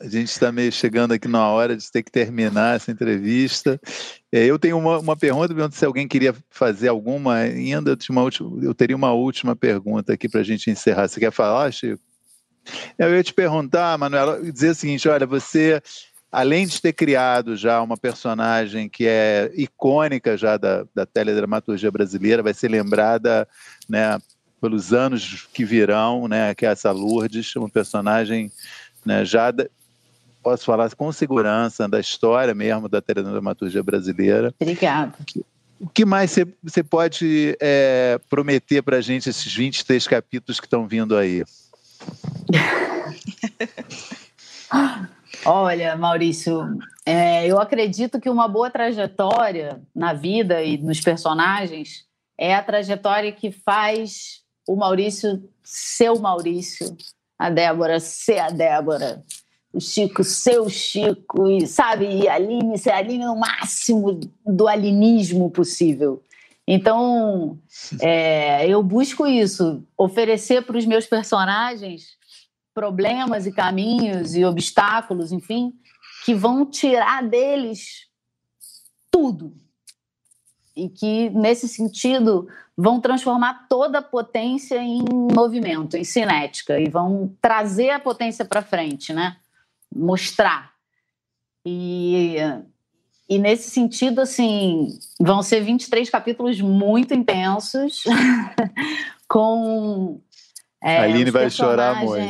[0.00, 3.80] A gente está meio chegando aqui na hora de ter que terminar essa entrevista.
[4.30, 7.90] É, eu tenho uma, uma pergunta, se alguém queria fazer alguma ainda.
[7.90, 11.08] Eu, uma última, eu teria uma última pergunta aqui para a gente encerrar.
[11.08, 12.00] Você quer falar, Chico?
[12.96, 15.82] Eu ia te perguntar, Manuela, dizer o seguinte: olha, você,
[16.30, 22.42] além de ter criado já uma personagem que é icônica já da, da teledramaturgia brasileira,
[22.42, 23.48] vai ser lembrada
[23.88, 24.18] né,
[24.60, 28.52] pelos anos que virão, né, que é essa Lourdes, uma personagem
[29.04, 29.66] né, já, da,
[30.42, 34.54] posso falar com segurança, da história mesmo da teledramaturgia brasileira.
[34.60, 35.14] Obrigada.
[35.80, 40.88] O que mais você pode é, prometer para a gente esses 23 capítulos que estão
[40.88, 41.44] vindo aí?
[45.50, 52.04] Olha, Maurício, é, eu acredito que uma boa trajetória na vida e nos personagens
[52.36, 56.94] é a trajetória que faz o Maurício ser o Maurício,
[57.38, 59.24] a Débora ser a Débora,
[59.72, 62.04] o Chico ser o Chico, e, sabe?
[62.04, 66.22] E a Aline ser a Aline no máximo do alinismo possível.
[66.66, 67.58] Então,
[68.02, 72.17] é, eu busco isso, oferecer para os meus personagens
[72.78, 75.72] problemas e caminhos e obstáculos, enfim,
[76.24, 78.06] que vão tirar deles
[79.10, 79.52] tudo.
[80.76, 85.02] E que, nesse sentido, vão transformar toda a potência em
[85.34, 89.38] movimento, em cinética, e vão trazer a potência para frente, né?
[89.92, 90.72] Mostrar.
[91.66, 92.36] E,
[93.28, 98.04] e nesse sentido, assim, vão ser 23 capítulos muito intensos,
[99.26, 100.20] com.
[100.82, 102.22] É, Aline vai chorar muito.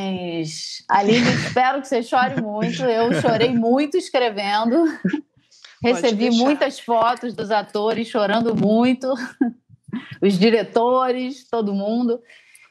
[0.89, 2.83] Aline, espero que você chore muito.
[2.83, 4.85] Eu chorei muito escrevendo.
[5.83, 9.13] Recebi muitas fotos dos atores chorando muito
[10.21, 12.21] os diretores, todo mundo.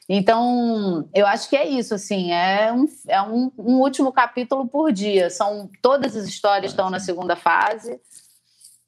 [0.08, 4.90] Então, eu acho que é isso, assim, é um, é um, um último capítulo por
[4.90, 5.28] dia.
[5.28, 8.00] São todas as histórias estão na segunda fase,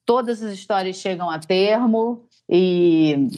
[0.07, 3.29] todas as histórias chegam a termo e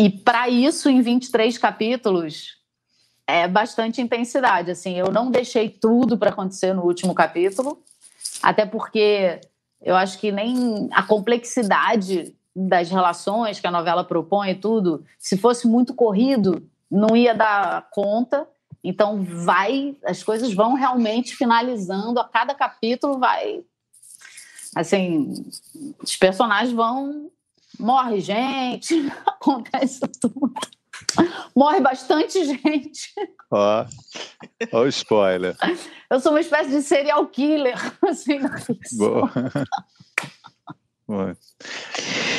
[0.00, 2.56] e para isso em 23 capítulos
[3.26, 7.82] é bastante intensidade, assim, eu não deixei tudo para acontecer no último capítulo,
[8.42, 9.42] até porque
[9.82, 15.36] eu acho que nem a complexidade das relações que a novela propõe e tudo, se
[15.36, 18.48] fosse muito corrido, não ia dar conta.
[18.82, 23.62] Então vai, as coisas vão realmente finalizando, a cada capítulo vai
[24.74, 25.44] assim,
[26.02, 27.30] os personagens vão
[27.80, 28.94] morre gente,
[29.26, 30.52] acontece tudo.
[31.56, 33.12] Morre bastante gente.
[33.50, 33.86] Ó,
[34.72, 35.56] ó o spoiler.
[36.10, 37.76] Eu sou uma espécie de serial killer,
[38.06, 38.50] assim, na
[38.96, 39.30] Boa.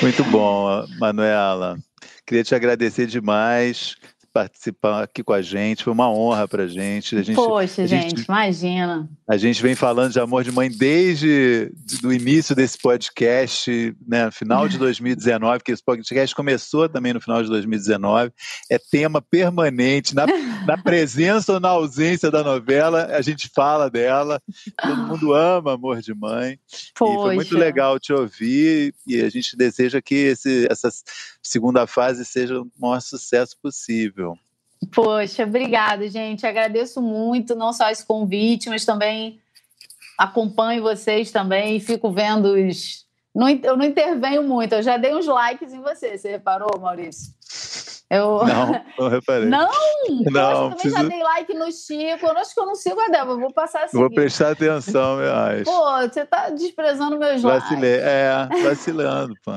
[0.02, 1.78] Muito bom, Manuela.
[2.26, 3.98] Queria te agradecer demais
[4.34, 5.84] participar aqui com a gente.
[5.84, 7.15] Foi uma honra para a gente.
[7.34, 9.09] Poxa, gente, gente, imagina.
[9.27, 11.71] A gente vem falando de amor de mãe desde
[12.03, 17.43] o início desse podcast, né, final de 2019, porque esse podcast começou também no final
[17.43, 18.32] de 2019.
[18.69, 20.25] É tema permanente, na,
[20.65, 24.41] na presença ou na ausência da novela, a gente fala dela.
[24.82, 26.57] Todo mundo ama Amor de Mãe.
[26.95, 27.13] Poxa.
[27.13, 30.89] E foi muito legal te ouvir e a gente deseja que esse, essa
[31.42, 34.38] segunda fase seja o maior sucesso possível.
[34.94, 36.46] Poxa, obrigada, gente.
[36.46, 39.39] Agradeço muito, não só esse convite, mas também
[40.18, 43.06] acompanho vocês também e fico vendo os.
[43.34, 46.18] Não, eu não intervenho muito, eu já dei uns likes em você.
[46.18, 47.34] Você reparou, Maurício?
[48.10, 48.46] Eu...
[48.46, 49.48] Não, não reparei.
[49.48, 49.72] Não?
[50.30, 50.98] Não, eu também preciso...
[50.98, 52.26] já dei like no Chico.
[52.26, 53.98] Eu acho que eu não sigo a Débora, vou passar assim.
[53.98, 55.64] Vou prestar atenção, meu acho.
[55.64, 58.02] Pô, você tá desprezando meus Vacilei.
[58.02, 58.06] likes.
[58.06, 59.52] É, vacilando, pô.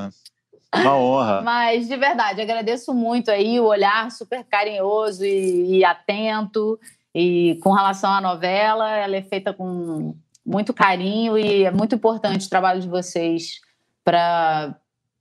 [0.81, 1.41] Uma honra.
[1.41, 6.79] Mas, de verdade, agradeço muito aí o olhar super carinhoso e, e atento.
[7.13, 10.15] E com relação à novela, ela é feita com
[10.45, 13.61] muito carinho e é muito importante o trabalho de vocês
[14.03, 14.75] para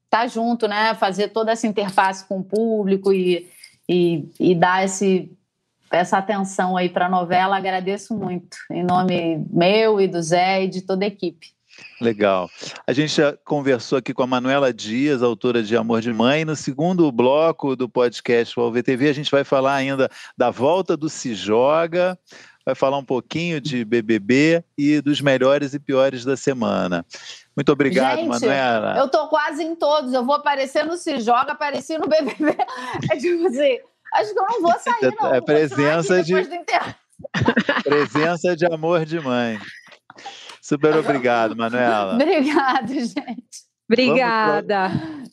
[0.04, 0.94] estar tá junto, né?
[0.94, 3.48] Fazer toda essa interface com o público e,
[3.88, 5.32] e, e dar esse,
[5.90, 7.56] essa atenção aí para a novela.
[7.56, 11.54] Agradeço muito, em nome meu e do Zé e de toda a equipe.
[12.00, 12.50] Legal.
[12.86, 16.44] A gente já conversou aqui com a Manuela Dias, autora de Amor de Mãe.
[16.44, 21.08] No segundo bloco do podcast UOL VTV, a gente vai falar ainda da volta do
[21.08, 22.18] Se Joga,
[22.64, 27.04] vai falar um pouquinho de BBB e dos melhores e piores da semana.
[27.56, 28.98] Muito obrigado, Gente, Manuela.
[28.98, 30.12] Eu tô quase em todos.
[30.12, 32.56] Eu vou aparecer no Se Joga, apareci no BBB.
[33.10, 33.78] É tipo assim,
[34.14, 35.34] acho que eu não vou sair, não.
[35.34, 36.34] É presença de
[37.84, 39.58] presença de amor de mãe.
[40.64, 42.14] Super obrigado, Manuela.
[42.16, 43.66] Obrigado, gente.
[43.86, 44.86] Obrigada.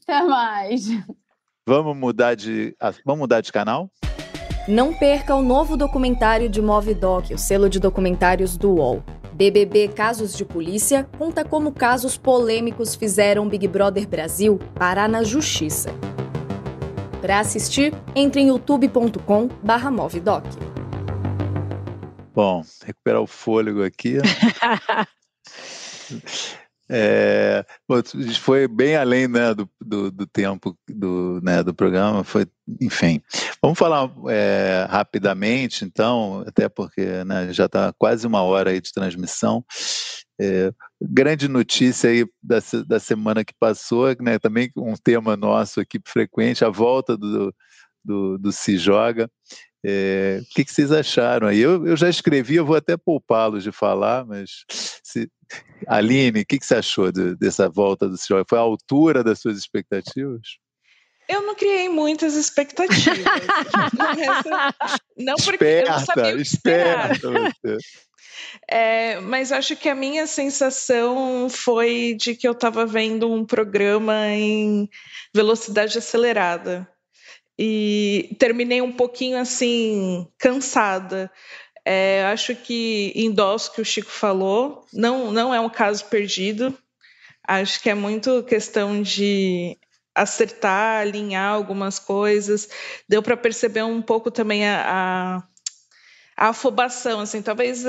[0.04, 0.88] Até mais.
[1.66, 2.76] Vamos mudar de
[3.06, 3.90] vamos mudar de canal?
[4.68, 9.02] Não perca o novo documentário de Movidoc, o selo de documentários do UOL.
[9.32, 15.92] BBB Casos de Polícia conta como casos polêmicos fizeram Big Brother Brasil parar na justiça.
[17.22, 20.44] Para assistir, entre em youtube.com/movidoc.
[22.34, 24.18] Bom, recuperar o fôlego aqui.
[26.94, 27.66] É,
[28.42, 32.46] foi bem além né, do, do, do, tempo do, né, do programa, foi,
[32.82, 33.22] enfim.
[33.64, 38.92] Vamos falar é, rapidamente, então, até porque né, já está quase uma hora aí de
[38.92, 39.64] transmissão.
[40.38, 45.98] É, grande notícia aí da, da semana que passou, né, também um tema nosso aqui
[46.06, 47.56] frequente, a volta do,
[48.04, 49.32] do, do Se Joga.
[49.84, 51.60] É, o que, que, vocês acharam aí?
[51.60, 54.64] Eu, eu já escrevi, eu vou até poupá-los de falar, mas
[55.04, 55.28] se,
[55.88, 58.46] Aline, o que, que, você achou de, dessa volta do senhor?
[58.48, 60.60] Foi a altura das suas expectativas?
[61.28, 63.24] Eu não criei muitas expectativas.
[65.18, 67.78] não porque esperta, eu não sabia o esperta você.
[68.68, 74.28] É, mas acho que a minha sensação foi de que eu estava vendo um programa
[74.28, 74.90] em
[75.34, 76.91] velocidade acelerada
[77.64, 81.32] e terminei um pouquinho assim cansada.
[81.86, 86.76] É, acho que endosso que o Chico falou, não, não é um caso perdido.
[87.48, 89.78] Acho que é muito questão de
[90.16, 92.68] acertar, alinhar algumas coisas.
[93.08, 95.44] Deu para perceber um pouco também a,
[96.36, 97.84] a, a, afobação, assim, talvez,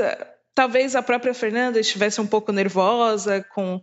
[0.54, 3.82] talvez a própria Fernanda estivesse um pouco nervosa com,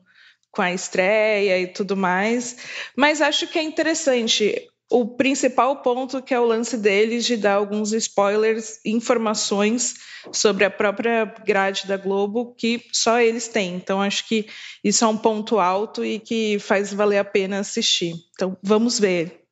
[0.52, 2.58] com a estreia e tudo mais,
[2.96, 7.54] mas acho que é interessante o principal ponto que é o lance deles de dar
[7.54, 9.96] alguns spoilers, informações
[10.34, 13.76] sobre a própria grade da Globo que só eles têm.
[13.76, 14.48] Então acho que
[14.84, 18.16] isso é um ponto alto e que faz valer a pena assistir.
[18.34, 19.44] Então vamos ver.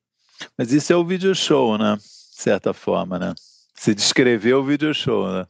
[0.58, 1.98] Mas isso é o video show, né?
[1.98, 3.36] De certa forma, né?
[3.76, 5.46] Se descreveu o video show, né?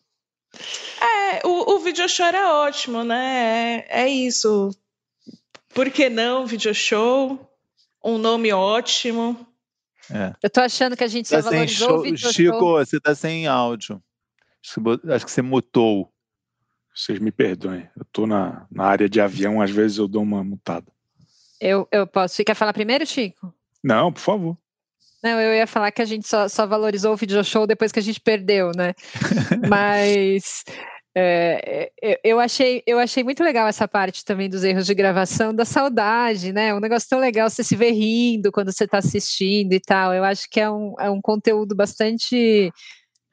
[1.02, 3.86] É, o, o video show era ótimo, né?
[3.90, 4.70] É, é isso.
[5.74, 7.40] Por que não video show?
[8.04, 9.47] Um nome ótimo.
[10.12, 10.34] É.
[10.42, 12.78] Eu tô achando que a gente tá só valorizou show, o vídeo Chico, show.
[12.78, 14.02] você tá sem áudio.
[15.10, 16.12] Acho que você mutou.
[16.94, 17.88] Vocês me perdoem.
[17.96, 20.92] Eu tô na, na área de avião, às vezes eu dou uma mutada.
[21.60, 22.36] Eu, eu posso.
[22.36, 23.54] Você quer falar primeiro, Chico?
[23.84, 24.58] Não, por favor.
[25.24, 28.00] Não, eu ia falar que a gente só, só valorizou o video show depois que
[28.00, 28.94] a gente perdeu, né?
[29.70, 30.64] Mas
[31.20, 35.52] é, é, eu, achei, eu achei muito legal essa parte também dos erros de gravação,
[35.52, 36.76] da saudade, né?
[36.76, 40.14] Um negócio tão legal você se ver rindo quando você está assistindo e tal.
[40.14, 42.72] Eu acho que é um, é um conteúdo bastante.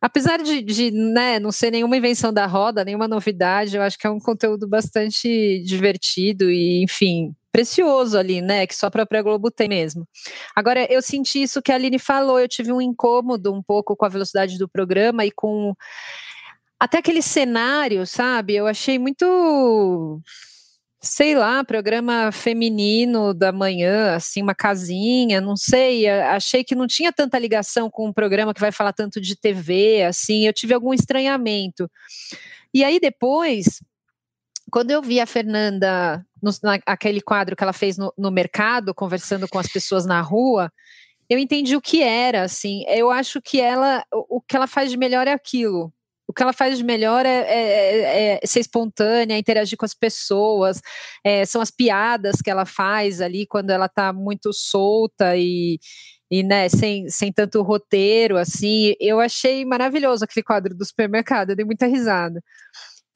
[0.00, 4.06] Apesar de, de né, não ser nenhuma invenção da roda, nenhuma novidade, eu acho que
[4.06, 8.66] é um conteúdo bastante divertido e, enfim, precioso ali, né?
[8.66, 10.08] Que só a própria Globo tem mesmo.
[10.56, 14.06] Agora, eu senti isso que a Aline falou, eu tive um incômodo um pouco com
[14.06, 15.74] a velocidade do programa e com
[16.78, 18.54] até aquele cenário, sabe?
[18.54, 20.22] Eu achei muito
[21.04, 27.12] sei lá, programa feminino da manhã, assim, uma casinha, não sei, achei que não tinha
[27.12, 30.94] tanta ligação com um programa que vai falar tanto de TV, assim, eu tive algum
[30.94, 31.90] estranhamento.
[32.72, 33.82] E aí depois,
[34.70, 39.46] quando eu vi a Fernanda, no, naquele quadro que ela fez no, no mercado, conversando
[39.46, 40.72] com as pessoas na rua,
[41.28, 44.96] eu entendi o que era, assim, eu acho que ela, o que ela faz de
[44.96, 45.92] melhor é aquilo,
[46.26, 50.80] o que ela faz de melhor é, é, é ser espontânea, interagir com as pessoas,
[51.22, 55.78] é, são as piadas que ela faz ali quando ela está muito solta e,
[56.30, 58.94] e né, sem, sem tanto roteiro, assim.
[59.00, 62.42] Eu achei maravilhoso aquele quadro do supermercado, eu dei muita risada.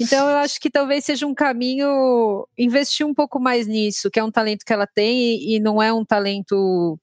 [0.00, 4.24] Então, eu acho que talvez seja um caminho investir um pouco mais nisso, que é
[4.24, 6.98] um talento que ela tem e, e não é um talento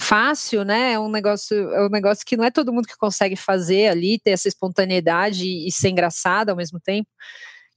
[0.00, 0.92] fácil, né?
[0.92, 4.18] É um negócio, é um negócio que não é todo mundo que consegue fazer ali,
[4.18, 7.08] ter essa espontaneidade e, ser engraçada ao mesmo tempo.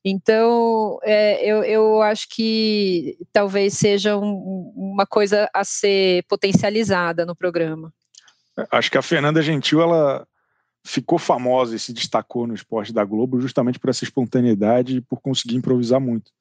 [0.03, 7.36] Então, é, eu, eu acho que talvez seja um, uma coisa a ser potencializada no
[7.36, 7.91] programa.
[8.72, 10.26] Acho que a Fernanda Gentil, ela
[10.86, 15.20] ficou famosa e se destacou no esporte da Globo justamente por essa espontaneidade e por
[15.22, 16.32] conseguir improvisar muito.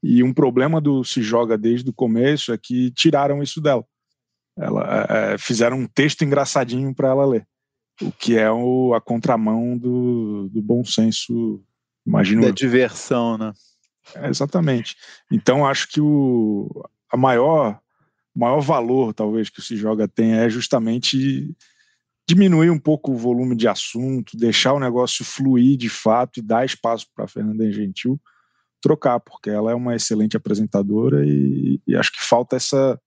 [0.00, 3.84] E um problema do Se Joga desde o começo é que tiraram isso dela
[4.58, 7.46] ela é, é, fizeram um texto engraçadinho para ela ler,
[8.02, 11.62] o que é o, a contramão do, do bom senso,
[12.06, 12.42] imagino.
[12.42, 13.52] Da diversão, né?
[14.14, 14.96] É, exatamente.
[15.30, 16.68] Então acho que o
[17.10, 17.80] a maior
[18.34, 21.56] maior valor talvez que o se joga tem é justamente
[22.28, 26.64] diminuir um pouco o volume de assunto, deixar o negócio fluir de fato e dar
[26.64, 28.20] espaço para a Fernanda Gentil
[28.80, 33.00] trocar, porque ela é uma excelente apresentadora e, e acho que falta essa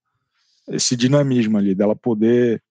[0.68, 2.62] esse dinamismo ali, dela poder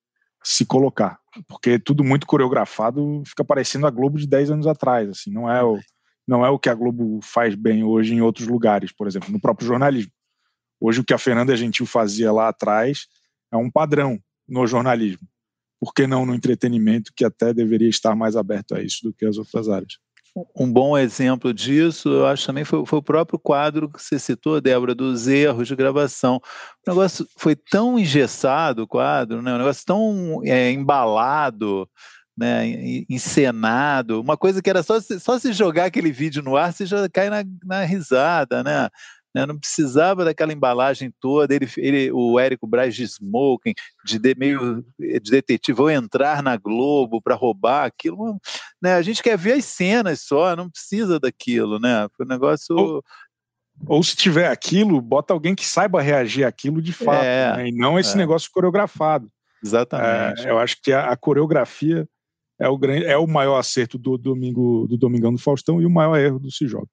[0.42, 1.18] se colocar.
[1.48, 5.62] Porque tudo muito coreografado fica parecendo a Globo de 10 anos atrás, assim, não é
[5.62, 5.78] o,
[6.26, 9.40] não é o que a Globo faz bem hoje em outros lugares, por exemplo, no
[9.40, 10.12] próprio jornalismo.
[10.80, 13.06] Hoje o que a Fernanda Gentil fazia lá atrás
[13.52, 14.18] é um padrão
[14.48, 15.26] no jornalismo.
[15.80, 19.24] Por que não no entretenimento, que até deveria estar mais aberto a isso do que
[19.24, 19.98] as outras áreas?
[20.56, 24.62] Um bom exemplo disso, eu acho também foi, foi, o próprio quadro que você citou,
[24.62, 26.36] Débora, dos erros de gravação.
[26.86, 29.52] O negócio foi tão engessado, o quadro, né?
[29.52, 31.86] um negócio tão é, embalado,
[32.34, 32.66] né?
[33.10, 37.06] encenado, uma coisa que era só, só se jogar aquele vídeo no ar, você já
[37.10, 38.88] cai na, na risada, né?
[39.34, 39.46] Né?
[39.46, 43.74] não precisava daquela embalagem toda, ele, ele, o Érico Braz de smoking,
[44.04, 48.38] de, de, meio de detetive, vou entrar na Globo para roubar aquilo,
[48.80, 48.94] né?
[48.94, 52.06] a gente quer ver as cenas só, não precisa daquilo, né?
[52.16, 52.76] Foi um negócio...
[52.76, 53.04] Ou,
[53.86, 57.68] ou se tiver aquilo, bota alguém que saiba reagir àquilo de fato, é, né?
[57.68, 58.16] e não esse é.
[58.16, 59.28] negócio coreografado.
[59.64, 60.46] Exatamente.
[60.46, 62.06] É, eu acho que a, a coreografia
[62.60, 65.90] é o, grande, é o maior acerto do domingo do Domingão do Faustão e o
[65.90, 66.88] maior erro do Se Joga.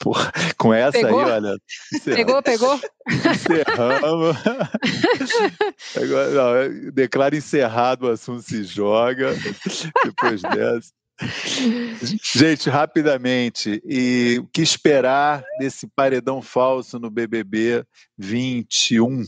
[0.00, 1.20] Porra, com essa pegou?
[1.20, 1.58] aí, olha.
[2.04, 2.80] Pegou, pegou?
[3.08, 4.36] Encerramos.
[5.96, 9.34] Agora, não, declara encerrado o assunto se joga.
[10.04, 10.92] Depois dessa.
[12.34, 17.84] Gente, rapidamente, e o que esperar desse paredão falso no BBB
[18.18, 19.22] 21?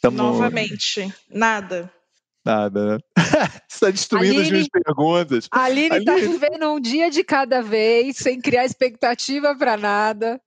[0.00, 0.16] Tamo...
[0.16, 1.92] Novamente, nada.
[2.48, 2.98] Nada, né?
[3.68, 5.48] está destruindo Aline, as minhas perguntas.
[5.52, 10.40] A Aline está vivendo um dia de cada vez, sem criar expectativa para nada.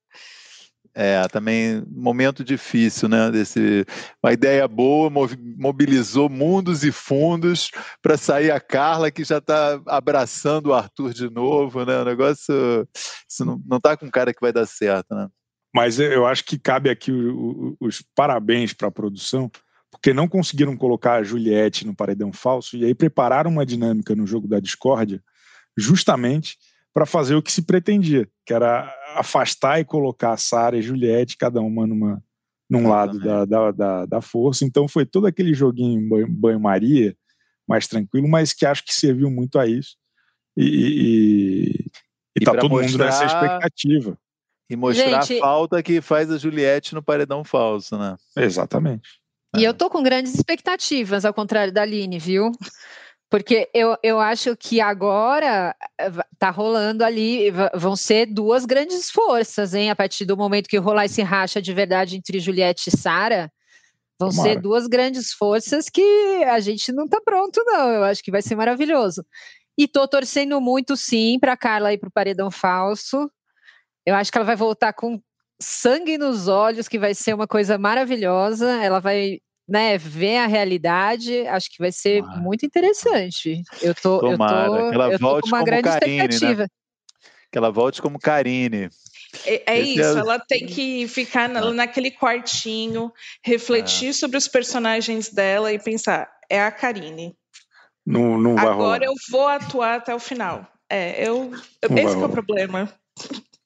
[0.96, 3.30] É, também momento difícil, né?
[3.30, 3.86] Desse,
[4.22, 5.12] uma ideia boa,
[5.58, 7.70] mobilizou mundos e fundos
[8.02, 12.00] para sair a Carla, que já está abraçando o Arthur de novo, né?
[12.00, 12.88] O negócio
[13.30, 15.30] isso não, não tá com cara que vai dar certo, né?
[15.74, 17.12] Mas eu acho que cabe aqui
[17.80, 19.50] os parabéns para a produção,
[19.92, 24.26] porque não conseguiram colocar a Juliette no paredão falso e aí prepararam uma dinâmica no
[24.26, 25.22] jogo da discórdia
[25.78, 26.58] justamente
[26.94, 31.38] para fazer o que se pretendia, que era afastar e colocar a Sara e Juliette,
[31.38, 32.24] cada uma numa,
[32.70, 34.66] num lado da, da, da, da, força.
[34.66, 37.16] Então foi todo aquele joguinho banho-maria,
[37.68, 39.96] mais tranquilo, mas que acho que serviu muito a isso.
[40.58, 42.92] E, e, e, e tá todo mostrar...
[42.92, 44.18] mundo nessa expectativa.
[44.70, 45.38] E mostrar Gente...
[45.38, 48.16] a falta que faz a Juliette no paredão falso, né?
[48.38, 49.21] Exatamente.
[49.58, 52.52] E eu tô com grandes expectativas, ao contrário da Aline, viu?
[53.30, 59.74] Porque eu, eu acho que agora eh, tá rolando ali, vão ser duas grandes forças,
[59.74, 59.90] hein?
[59.90, 63.50] A partir do momento que rolar esse racha de verdade entre Juliette e Sara,
[64.20, 64.50] vão Tomara.
[64.50, 66.04] ser duas grandes forças que
[66.44, 67.90] a gente não tá pronto, não.
[67.90, 69.26] Eu acho que vai ser maravilhoso.
[69.78, 73.32] E tô torcendo muito, sim, para Carla ir pro paredão falso.
[74.06, 75.22] Eu acho que ela vai voltar com
[75.62, 78.84] sangue nos olhos, que vai ser uma coisa maravilhosa.
[78.84, 82.38] Ela vai né, ver a realidade, acho que vai ser ah.
[82.38, 83.62] muito interessante.
[83.82, 84.66] Eu tô, Tomara.
[84.66, 86.26] eu tô, ela eu volte com uma grande Karine, né?
[86.26, 86.64] expectativa.
[86.64, 86.68] Né?
[87.52, 88.90] Que ela volte como Karine.
[89.46, 90.20] É, é isso, é...
[90.20, 91.74] ela tem que ficar na, ah.
[91.74, 94.14] naquele quartinho, refletir ah.
[94.14, 97.34] sobre os personagens dela e pensar, é a Karine.
[98.06, 99.04] Não, não vai Agora rolar.
[99.04, 100.68] eu vou atuar até o final.
[100.90, 101.52] É, eu,
[101.82, 102.92] esse é o problema.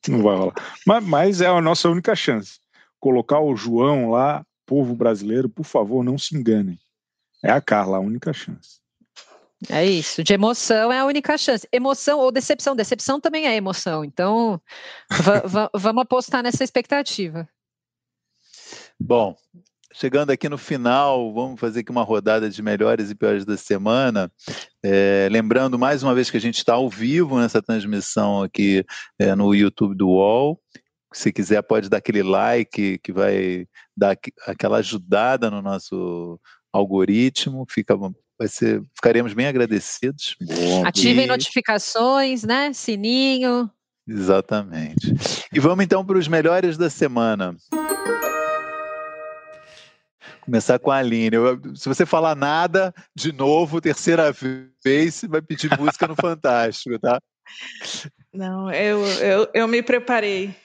[0.12, 0.54] Não vai rolar.
[0.86, 2.60] Mas, mas é a nossa única chance.
[3.00, 6.80] Colocar o João lá, povo brasileiro, por favor, não se enganem.
[7.44, 8.80] É a Carla a única chance.
[9.70, 11.68] É isso, de emoção é a única chance.
[11.72, 14.04] Emoção ou decepção, decepção também é emoção.
[14.04, 14.62] Então,
[15.74, 17.48] vamos apostar nessa expectativa.
[19.00, 19.36] Bom,
[19.98, 24.32] chegando aqui no final, vamos fazer aqui uma rodada de melhores e piores da semana.
[24.84, 28.86] É, lembrando mais uma vez que a gente está ao vivo nessa transmissão aqui
[29.18, 30.60] é, no YouTube do UOL.
[31.14, 33.66] Se quiser, pode dar aquele like que vai
[33.96, 36.38] dar aquela ajudada no nosso
[36.74, 37.66] algoritmo.
[37.70, 40.36] Fica, vai ser, ficaremos bem agradecidos.
[40.42, 41.28] Bom, Ativem e...
[41.28, 42.74] notificações, né?
[42.74, 43.72] Sininho.
[44.06, 45.16] Exatamente.
[45.54, 47.56] E vamos então para os melhores da semana.
[50.46, 51.36] Começar com a Aline.
[51.36, 57.00] Eu, se você falar nada, de novo, terceira vez, você vai pedir música no Fantástico,
[57.00, 57.20] tá?
[58.34, 60.56] Não, eu, eu, eu me preparei.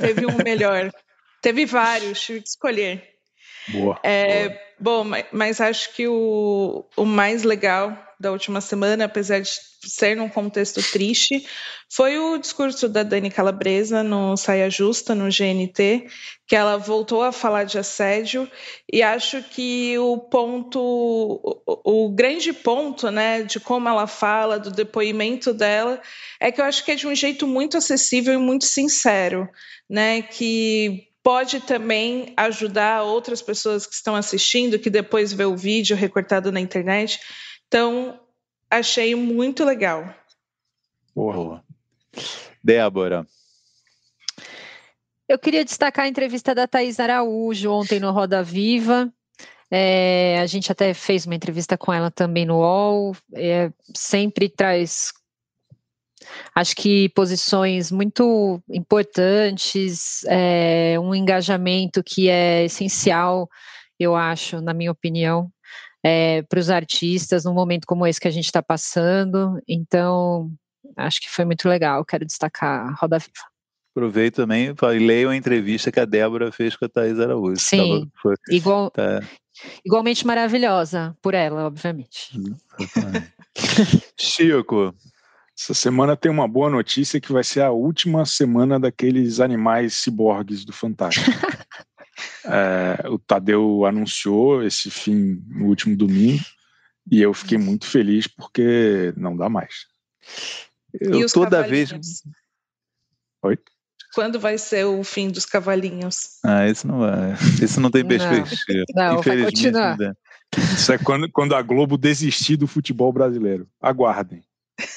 [0.00, 0.92] Teve um melhor.
[1.42, 3.02] Teve vários, tive que escolher.
[3.68, 5.04] Boa, é, boa.
[5.04, 9.50] Bom, mas acho que o, o mais legal da última semana, apesar de
[9.86, 11.46] ser num contexto triste,
[11.90, 16.06] foi o discurso da Dani Calabresa no Saia Justa, no GNT,
[16.46, 18.50] que ela voltou a falar de assédio,
[18.92, 24.70] e acho que o ponto, o, o grande ponto, né, de como ela fala, do
[24.70, 26.00] depoimento dela,
[26.40, 29.48] é que eu acho que é de um jeito muito acessível e muito sincero,
[29.88, 35.96] né, que pode também ajudar outras pessoas que estão assistindo, que depois vê o vídeo
[35.96, 37.18] recortado na internet,
[37.66, 38.20] então,
[38.70, 40.14] achei muito legal.
[41.14, 41.62] Boa.
[42.62, 43.26] Débora.
[45.28, 49.12] Eu queria destacar a entrevista da Thais Araújo ontem no Roda Viva.
[49.70, 53.16] É, a gente até fez uma entrevista com ela também no UOL.
[53.34, 55.12] É, sempre traz,
[56.54, 63.48] acho que, posições muito importantes, é, um engajamento que é essencial,
[63.98, 65.50] eu acho, na minha opinião,
[66.04, 69.58] é, para os artistas num momento como esse que a gente está passando.
[69.66, 70.52] Então,
[70.98, 72.04] acho que foi muito legal.
[72.04, 73.32] Quero destacar a Roda Viva.
[73.96, 77.60] Aproveito também e leio a entrevista que a Débora fez com a Thais Araújo.
[77.60, 79.22] Sim, Tava, foi, igual, tá...
[79.84, 82.32] igualmente maravilhosa por ela, obviamente.
[84.18, 84.92] Chico,
[85.56, 90.64] essa semana tem uma boa notícia que vai ser a última semana daqueles animais ciborgues
[90.64, 91.30] do Fantástico.
[92.44, 96.44] É, o Tadeu anunciou esse fim no último domingo
[97.10, 99.86] e eu fiquei muito feliz porque não dá mais.
[101.00, 101.92] Eu toda vez.
[103.42, 103.58] Oi?
[104.14, 106.38] Quando vai ser o fim dos cavalinhos?
[106.44, 107.32] Ah, isso não vai.
[107.60, 108.84] Isso não tem perspectiva.
[108.94, 110.16] Não, Infelizmente, vai continuar.
[110.72, 113.68] Isso é quando, quando a Globo desistir do futebol brasileiro.
[113.80, 114.44] Aguardem.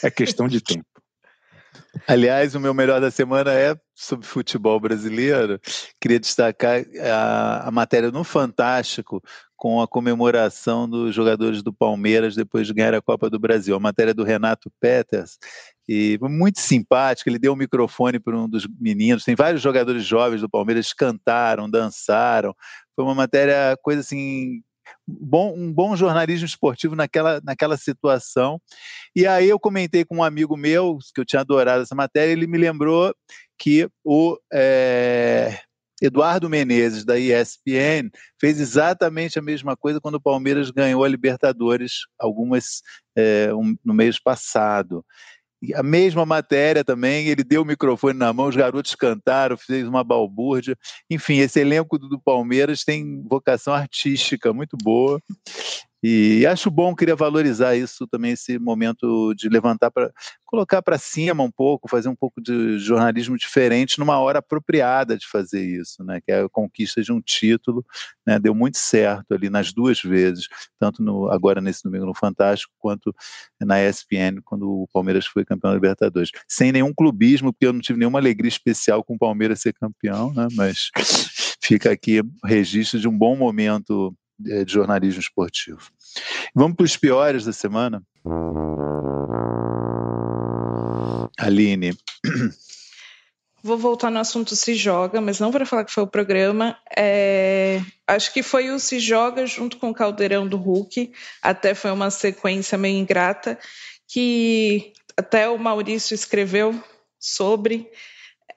[0.03, 0.86] É questão de tempo.
[2.07, 5.59] Aliás, o meu melhor da semana é sobre futebol brasileiro.
[5.99, 9.21] Queria destacar a, a, matéria no Fantástico
[9.55, 13.75] com a comemoração dos jogadores do Palmeiras depois de ganhar a Copa do Brasil.
[13.75, 15.38] A matéria do Renato Peters,
[15.88, 17.30] e muito simpática.
[17.30, 19.23] Ele deu o um microfone para um dos meninos.
[19.23, 22.53] Tem vários jogadores jovens do Palmeiras cantaram, dançaram.
[22.95, 24.61] Foi uma matéria, coisa assim,
[25.07, 28.61] bom, um bom jornalismo esportivo naquela, naquela situação.
[29.15, 32.47] E aí eu comentei com um amigo meu, que eu tinha adorado essa matéria, ele
[32.47, 33.13] me lembrou
[33.57, 35.59] que o é,
[36.01, 38.09] Eduardo Menezes, da ESPN,
[38.39, 42.81] fez exatamente a mesma coisa quando o Palmeiras ganhou a Libertadores, algumas
[43.15, 45.03] é, um, no mês passado
[45.75, 50.03] a mesma matéria também, ele deu o microfone na mão, os garotos cantaram, fez uma
[50.03, 50.77] balbúrdia.
[51.09, 55.19] Enfim, esse elenco do Palmeiras tem vocação artística muito boa.
[56.03, 60.11] E acho bom, queria valorizar isso também, esse momento de levantar para
[60.45, 65.27] colocar para cima um pouco, fazer um pouco de jornalismo diferente numa hora apropriada de
[65.27, 66.21] fazer isso, né?
[66.21, 67.83] Que é a conquista de um título,
[68.25, 68.39] né?
[68.39, 70.47] Deu muito certo ali nas duas vezes,
[70.79, 73.13] tanto no, agora nesse domingo no Fantástico quanto
[73.59, 76.31] na ESPN quando o Palmeiras foi campeão da Libertadores.
[76.47, 80.31] Sem nenhum clubismo, porque eu não tive nenhuma alegria especial com o Palmeiras ser campeão,
[80.33, 80.47] né?
[80.53, 80.91] Mas
[81.61, 85.81] fica aqui registro de um bom momento de jornalismo esportivo.
[86.53, 88.03] Vamos para os piores da semana?
[91.38, 91.97] Aline.
[93.63, 96.77] Vou voltar no assunto Se Joga, mas não para falar que foi o programa.
[96.95, 97.81] É...
[98.07, 101.11] Acho que foi o Se Joga junto com o Caldeirão do Hulk.
[101.41, 103.59] Até foi uma sequência meio ingrata,
[104.07, 106.81] que até o Maurício escreveu
[107.19, 107.89] sobre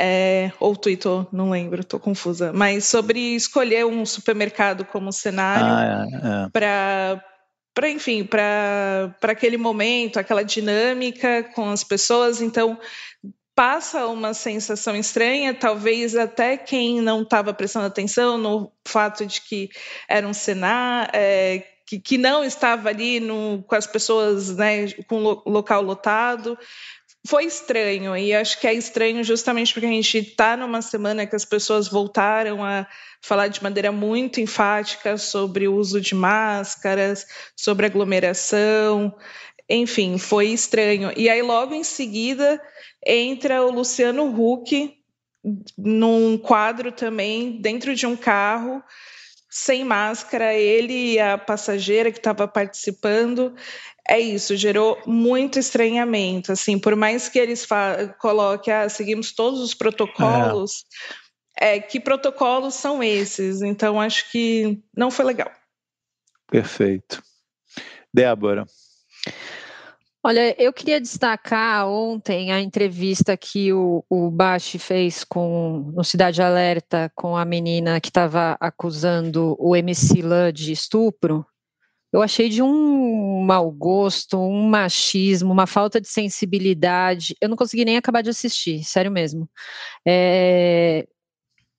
[0.02, 6.06] é, ou tweetou, não lembro, estou confusa, mas sobre escolher um supermercado como cenário ah,
[6.10, 6.48] é, é.
[6.50, 7.24] para
[7.72, 12.78] para enfim, para aquele momento, aquela dinâmica com as pessoas, então
[13.54, 19.68] passa uma sensação estranha, talvez até quem não estava prestando atenção no fato de que
[20.08, 25.22] era um cenário, é, que, que não estava ali no, com as pessoas, né, com
[25.22, 26.58] o local lotado.
[27.26, 31.36] Foi estranho, e acho que é estranho justamente porque a gente está numa semana que
[31.36, 32.86] as pessoas voltaram a
[33.20, 39.14] falar de maneira muito enfática sobre o uso de máscaras, sobre aglomeração,
[39.68, 41.12] enfim, foi estranho.
[41.16, 42.60] E aí, logo em seguida,
[43.06, 44.98] entra o Luciano Huck
[45.78, 48.82] num quadro também, dentro de um carro,
[49.50, 53.54] sem máscara, ele e a passageira que estava participando.
[54.08, 56.52] É isso, gerou muito estranhamento.
[56.52, 57.66] Assim, por mais que eles
[58.18, 60.84] coloquem, ah, seguimos todos os protocolos,
[61.58, 61.76] é.
[61.76, 63.60] é, que protocolos são esses?
[63.60, 65.50] Então, acho que não foi legal.
[66.48, 67.22] Perfeito.
[68.14, 68.66] Débora.
[70.22, 76.42] Olha, eu queria destacar ontem a entrevista que o, o Bashi fez com no Cidade
[76.42, 81.46] Alerta com a menina que estava acusando o MC Lã de estupro.
[82.12, 87.34] Eu achei de um mau gosto, um machismo, uma falta de sensibilidade.
[87.40, 89.48] Eu não consegui nem acabar de assistir, sério mesmo.
[90.06, 91.06] É,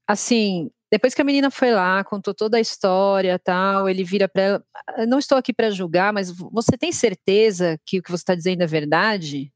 [0.07, 4.41] assim, depois que a menina foi lá, contou toda a história, tal, ele vira para
[4.41, 8.23] ela, ah, não estou aqui para julgar, mas você tem certeza que o que você
[8.23, 9.53] está dizendo é verdade?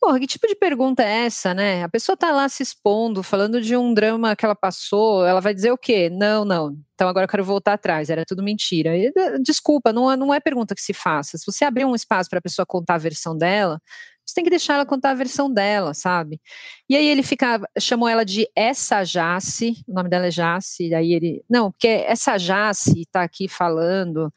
[0.00, 1.82] Porra, que tipo de pergunta é essa, né?
[1.82, 5.54] A pessoa está lá se expondo, falando de um drama que ela passou, ela vai
[5.54, 6.10] dizer o quê?
[6.10, 6.76] Não, não.
[6.94, 8.96] Então agora eu quero voltar atrás, era tudo mentira.
[8.96, 9.12] E,
[9.42, 11.38] desculpa, não, é, não é pergunta que se faça.
[11.38, 13.80] Se você abrir um espaço para a pessoa contar a versão dela,
[14.26, 16.40] você tem que deixar ela contar a versão dela, sabe?
[16.88, 21.12] E aí ele fica, chamou ela de essa Jace, o nome dela é Jace, aí
[21.12, 24.32] ele, não, porque essa Jace está aqui falando.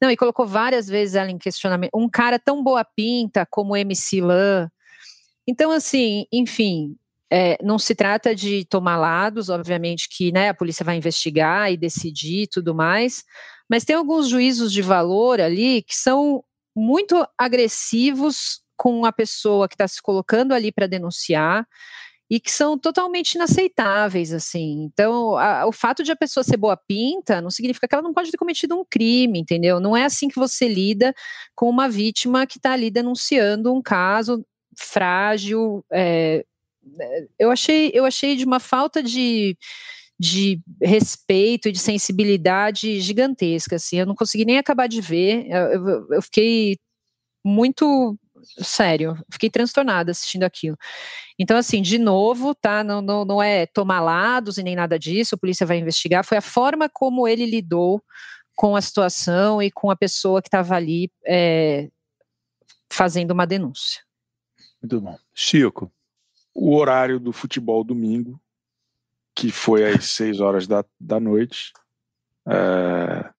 [0.00, 1.92] Não, e colocou várias vezes ela em questionamento.
[1.94, 4.68] Um cara tão boa pinta como MC Lan.
[5.46, 6.94] Então, assim, enfim,
[7.30, 11.76] é, não se trata de tomar lados, obviamente que né, a polícia vai investigar e
[11.76, 13.24] decidir e tudo mais,
[13.68, 16.44] mas tem alguns juízos de valor ali que são
[16.76, 21.66] muito agressivos com a pessoa que está se colocando ali para denunciar
[22.30, 24.82] e que são totalmente inaceitáveis, assim.
[24.84, 28.14] Então, a, o fato de a pessoa ser boa pinta não significa que ela não
[28.14, 29.78] pode ter cometido um crime, entendeu?
[29.78, 31.14] Não é assim que você lida
[31.54, 34.44] com uma vítima que está ali denunciando um caso
[34.76, 35.84] frágil.
[35.92, 36.44] É,
[36.98, 39.56] é, eu achei, eu achei de uma falta de
[40.18, 45.88] de respeito e de sensibilidade gigantesca, assim, eu não consegui nem acabar de ver, eu,
[45.88, 46.78] eu, eu fiquei
[47.44, 48.16] muito
[48.58, 50.76] sério, fiquei transtornada assistindo aquilo.
[51.38, 52.84] Então, assim, de novo, tá?
[52.84, 56.38] Não, não, não é tomar lados e nem nada disso, a polícia vai investigar, foi
[56.38, 58.02] a forma como ele lidou
[58.56, 61.88] com a situação e com a pessoa que estava ali é,
[62.90, 64.02] fazendo uma denúncia.
[64.80, 65.18] Muito bom.
[65.34, 65.90] Chico.
[66.54, 68.40] O horário do futebol domingo,
[69.34, 71.72] que foi às seis horas da, da noite,
[72.46, 73.30] é,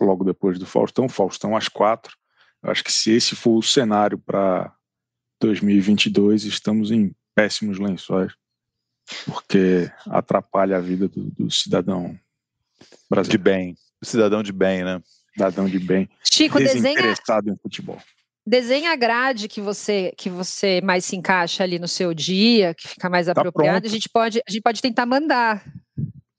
[0.00, 2.16] logo depois do Faustão, Faustão às quatro.
[2.62, 4.72] Eu acho que se esse for o cenário para
[5.40, 8.32] 2022, estamos em péssimos lençóis,
[9.24, 12.18] porque atrapalha a vida do, do cidadão
[13.10, 13.38] brasileiro.
[13.38, 15.02] De bem, o cidadão de bem, né?
[15.32, 16.08] Cidadão de bem.
[16.22, 17.98] Chico, desenha, em futebol.
[18.46, 22.88] Desenha a grade que você que você mais se encaixa ali no seu dia, que
[22.88, 23.86] fica mais tá apropriado.
[23.86, 25.64] A gente pode a gente pode tentar mandar.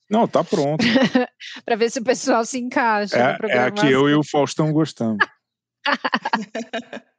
[0.09, 0.83] Não, tá pronto.
[1.65, 3.17] para ver se o pessoal se encaixa.
[3.17, 5.17] É, é a que eu e o Faustão gostamos.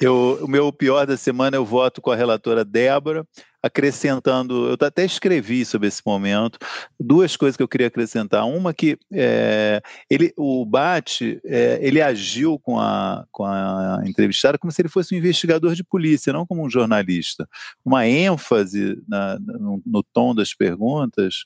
[0.00, 3.26] Eu, o meu pior da semana eu voto com a relatora Débora,
[3.60, 6.56] acrescentando, eu até escrevi sobre esse momento,
[7.00, 8.46] duas coisas que eu queria acrescentar.
[8.46, 14.70] Uma que é, ele, o Bate, é, ele agiu com a, com a entrevistada como
[14.70, 17.48] se ele fosse um investigador de polícia, não como um jornalista.
[17.84, 21.44] Uma ênfase na, no, no tom das perguntas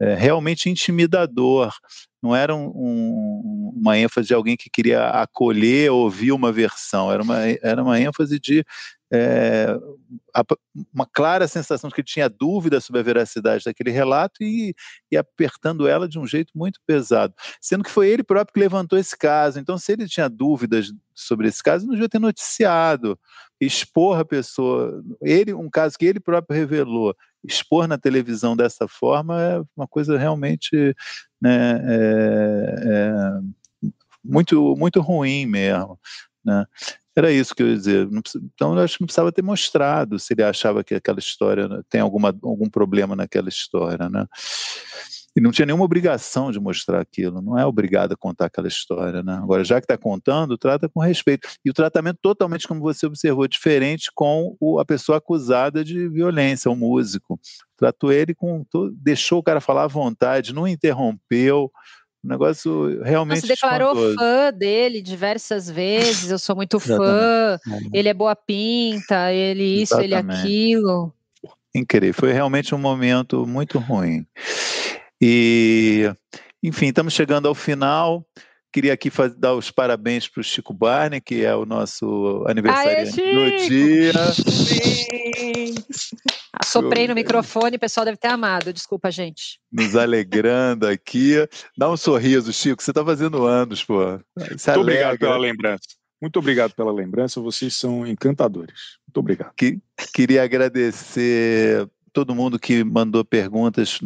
[0.00, 1.72] é, realmente intimidador.
[2.24, 7.22] Não era um, um, uma ênfase de alguém que queria acolher, ouvir uma versão, era
[7.22, 8.64] uma, era uma ênfase de
[9.12, 9.78] é,
[10.92, 14.74] uma clara sensação de que ele tinha dúvida sobre a veracidade daquele relato e,
[15.12, 17.34] e, apertando ela de um jeito muito pesado.
[17.60, 19.60] Sendo que foi ele próprio que levantou esse caso.
[19.60, 23.18] Então, se ele tinha dúvidas sobre esse caso, não devia ter noticiado,
[23.60, 25.04] expor a pessoa.
[25.20, 27.14] Ele, um caso que ele próprio revelou,
[27.44, 30.94] expor na televisão dessa forma é uma coisa realmente
[31.40, 33.90] né, é, é
[34.24, 35.98] muito, muito ruim mesmo.
[36.44, 36.64] Né?
[37.16, 38.08] Era isso que eu ia dizer.
[38.54, 42.00] Então, eu acho que não precisava ter mostrado se ele achava que aquela história tem
[42.00, 44.26] alguma, algum problema naquela história, né?
[45.36, 49.20] E não tinha nenhuma obrigação de mostrar aquilo, não é obrigado a contar aquela história,
[49.20, 49.34] né?
[49.34, 51.48] Agora, já que está contando, trata com respeito.
[51.64, 56.70] E o tratamento totalmente, como você observou, diferente com o, a pessoa acusada de violência,
[56.70, 57.38] o músico.
[57.76, 58.64] Tratou ele com.
[58.92, 61.68] deixou o cara falar à vontade, não interrompeu,
[62.24, 63.40] Um negócio realmente.
[63.40, 64.16] Você declarou espantoso.
[64.16, 66.30] fã dele diversas vezes.
[66.30, 67.58] Eu sou muito fã.
[67.92, 70.46] Ele é boa pinta, ele isso, Exatamente.
[70.46, 71.12] ele aquilo.
[71.74, 72.14] Incrível.
[72.14, 74.24] Foi realmente um momento muito ruim.
[75.26, 76.12] E,
[76.62, 78.26] enfim, estamos chegando ao final.
[78.70, 83.10] Queria aqui fazer, dar os parabéns para o Chico Barney, que é o nosso aniversário
[83.10, 84.12] do dia.
[86.60, 88.70] Assoprei no microfone, o pessoal deve ter amado.
[88.70, 89.58] Desculpa, gente.
[89.72, 91.36] Nos alegrando aqui.
[91.74, 92.82] Dá um sorriso, Chico.
[92.82, 94.20] Você está fazendo anos, pô.
[94.36, 94.80] Muito alegra.
[94.82, 95.88] obrigado pela lembrança.
[96.20, 97.40] Muito obrigado pela lembrança.
[97.40, 98.98] Vocês são encantadores.
[99.08, 99.54] Muito obrigado.
[99.56, 99.80] Que,
[100.12, 103.98] queria agradecer todo mundo que mandou perguntas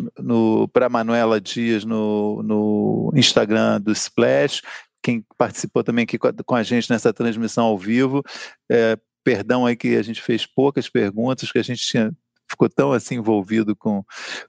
[0.73, 4.63] para Manuela Dias no, no Instagram do Splash,
[5.03, 8.25] quem participou também aqui com a gente nessa transmissão ao vivo.
[8.73, 12.11] É, perdão aí que a gente fez poucas perguntas, que a gente tinha,
[12.51, 14.03] ficou tão assim envolvido com,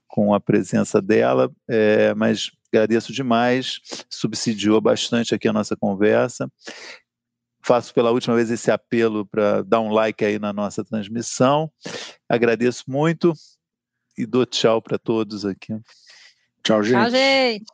[0.08, 6.50] com a presença dela, é, mas agradeço demais, subsidiou bastante aqui a nossa conversa
[7.70, 11.72] faço pela última vez esse apelo para dar um like aí na nossa transmissão.
[12.28, 13.32] Agradeço muito
[14.18, 15.78] e dou tchau para todos aqui.
[16.64, 17.00] Tchau, gente.
[17.00, 17.66] Tchau, gente.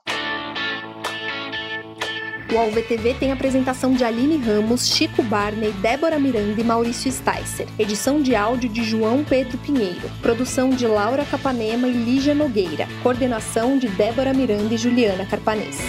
[2.54, 7.68] O AlvTV tem apresentação de Aline Ramos, Chico Barney, Débora Miranda e Maurício Sticer.
[7.80, 10.12] Edição de áudio de João Pedro Pinheiro.
[10.22, 12.86] Produção de Laura Capanema e Lígia Nogueira.
[13.02, 15.80] Coordenação de Débora Miranda e Juliana Carpanês.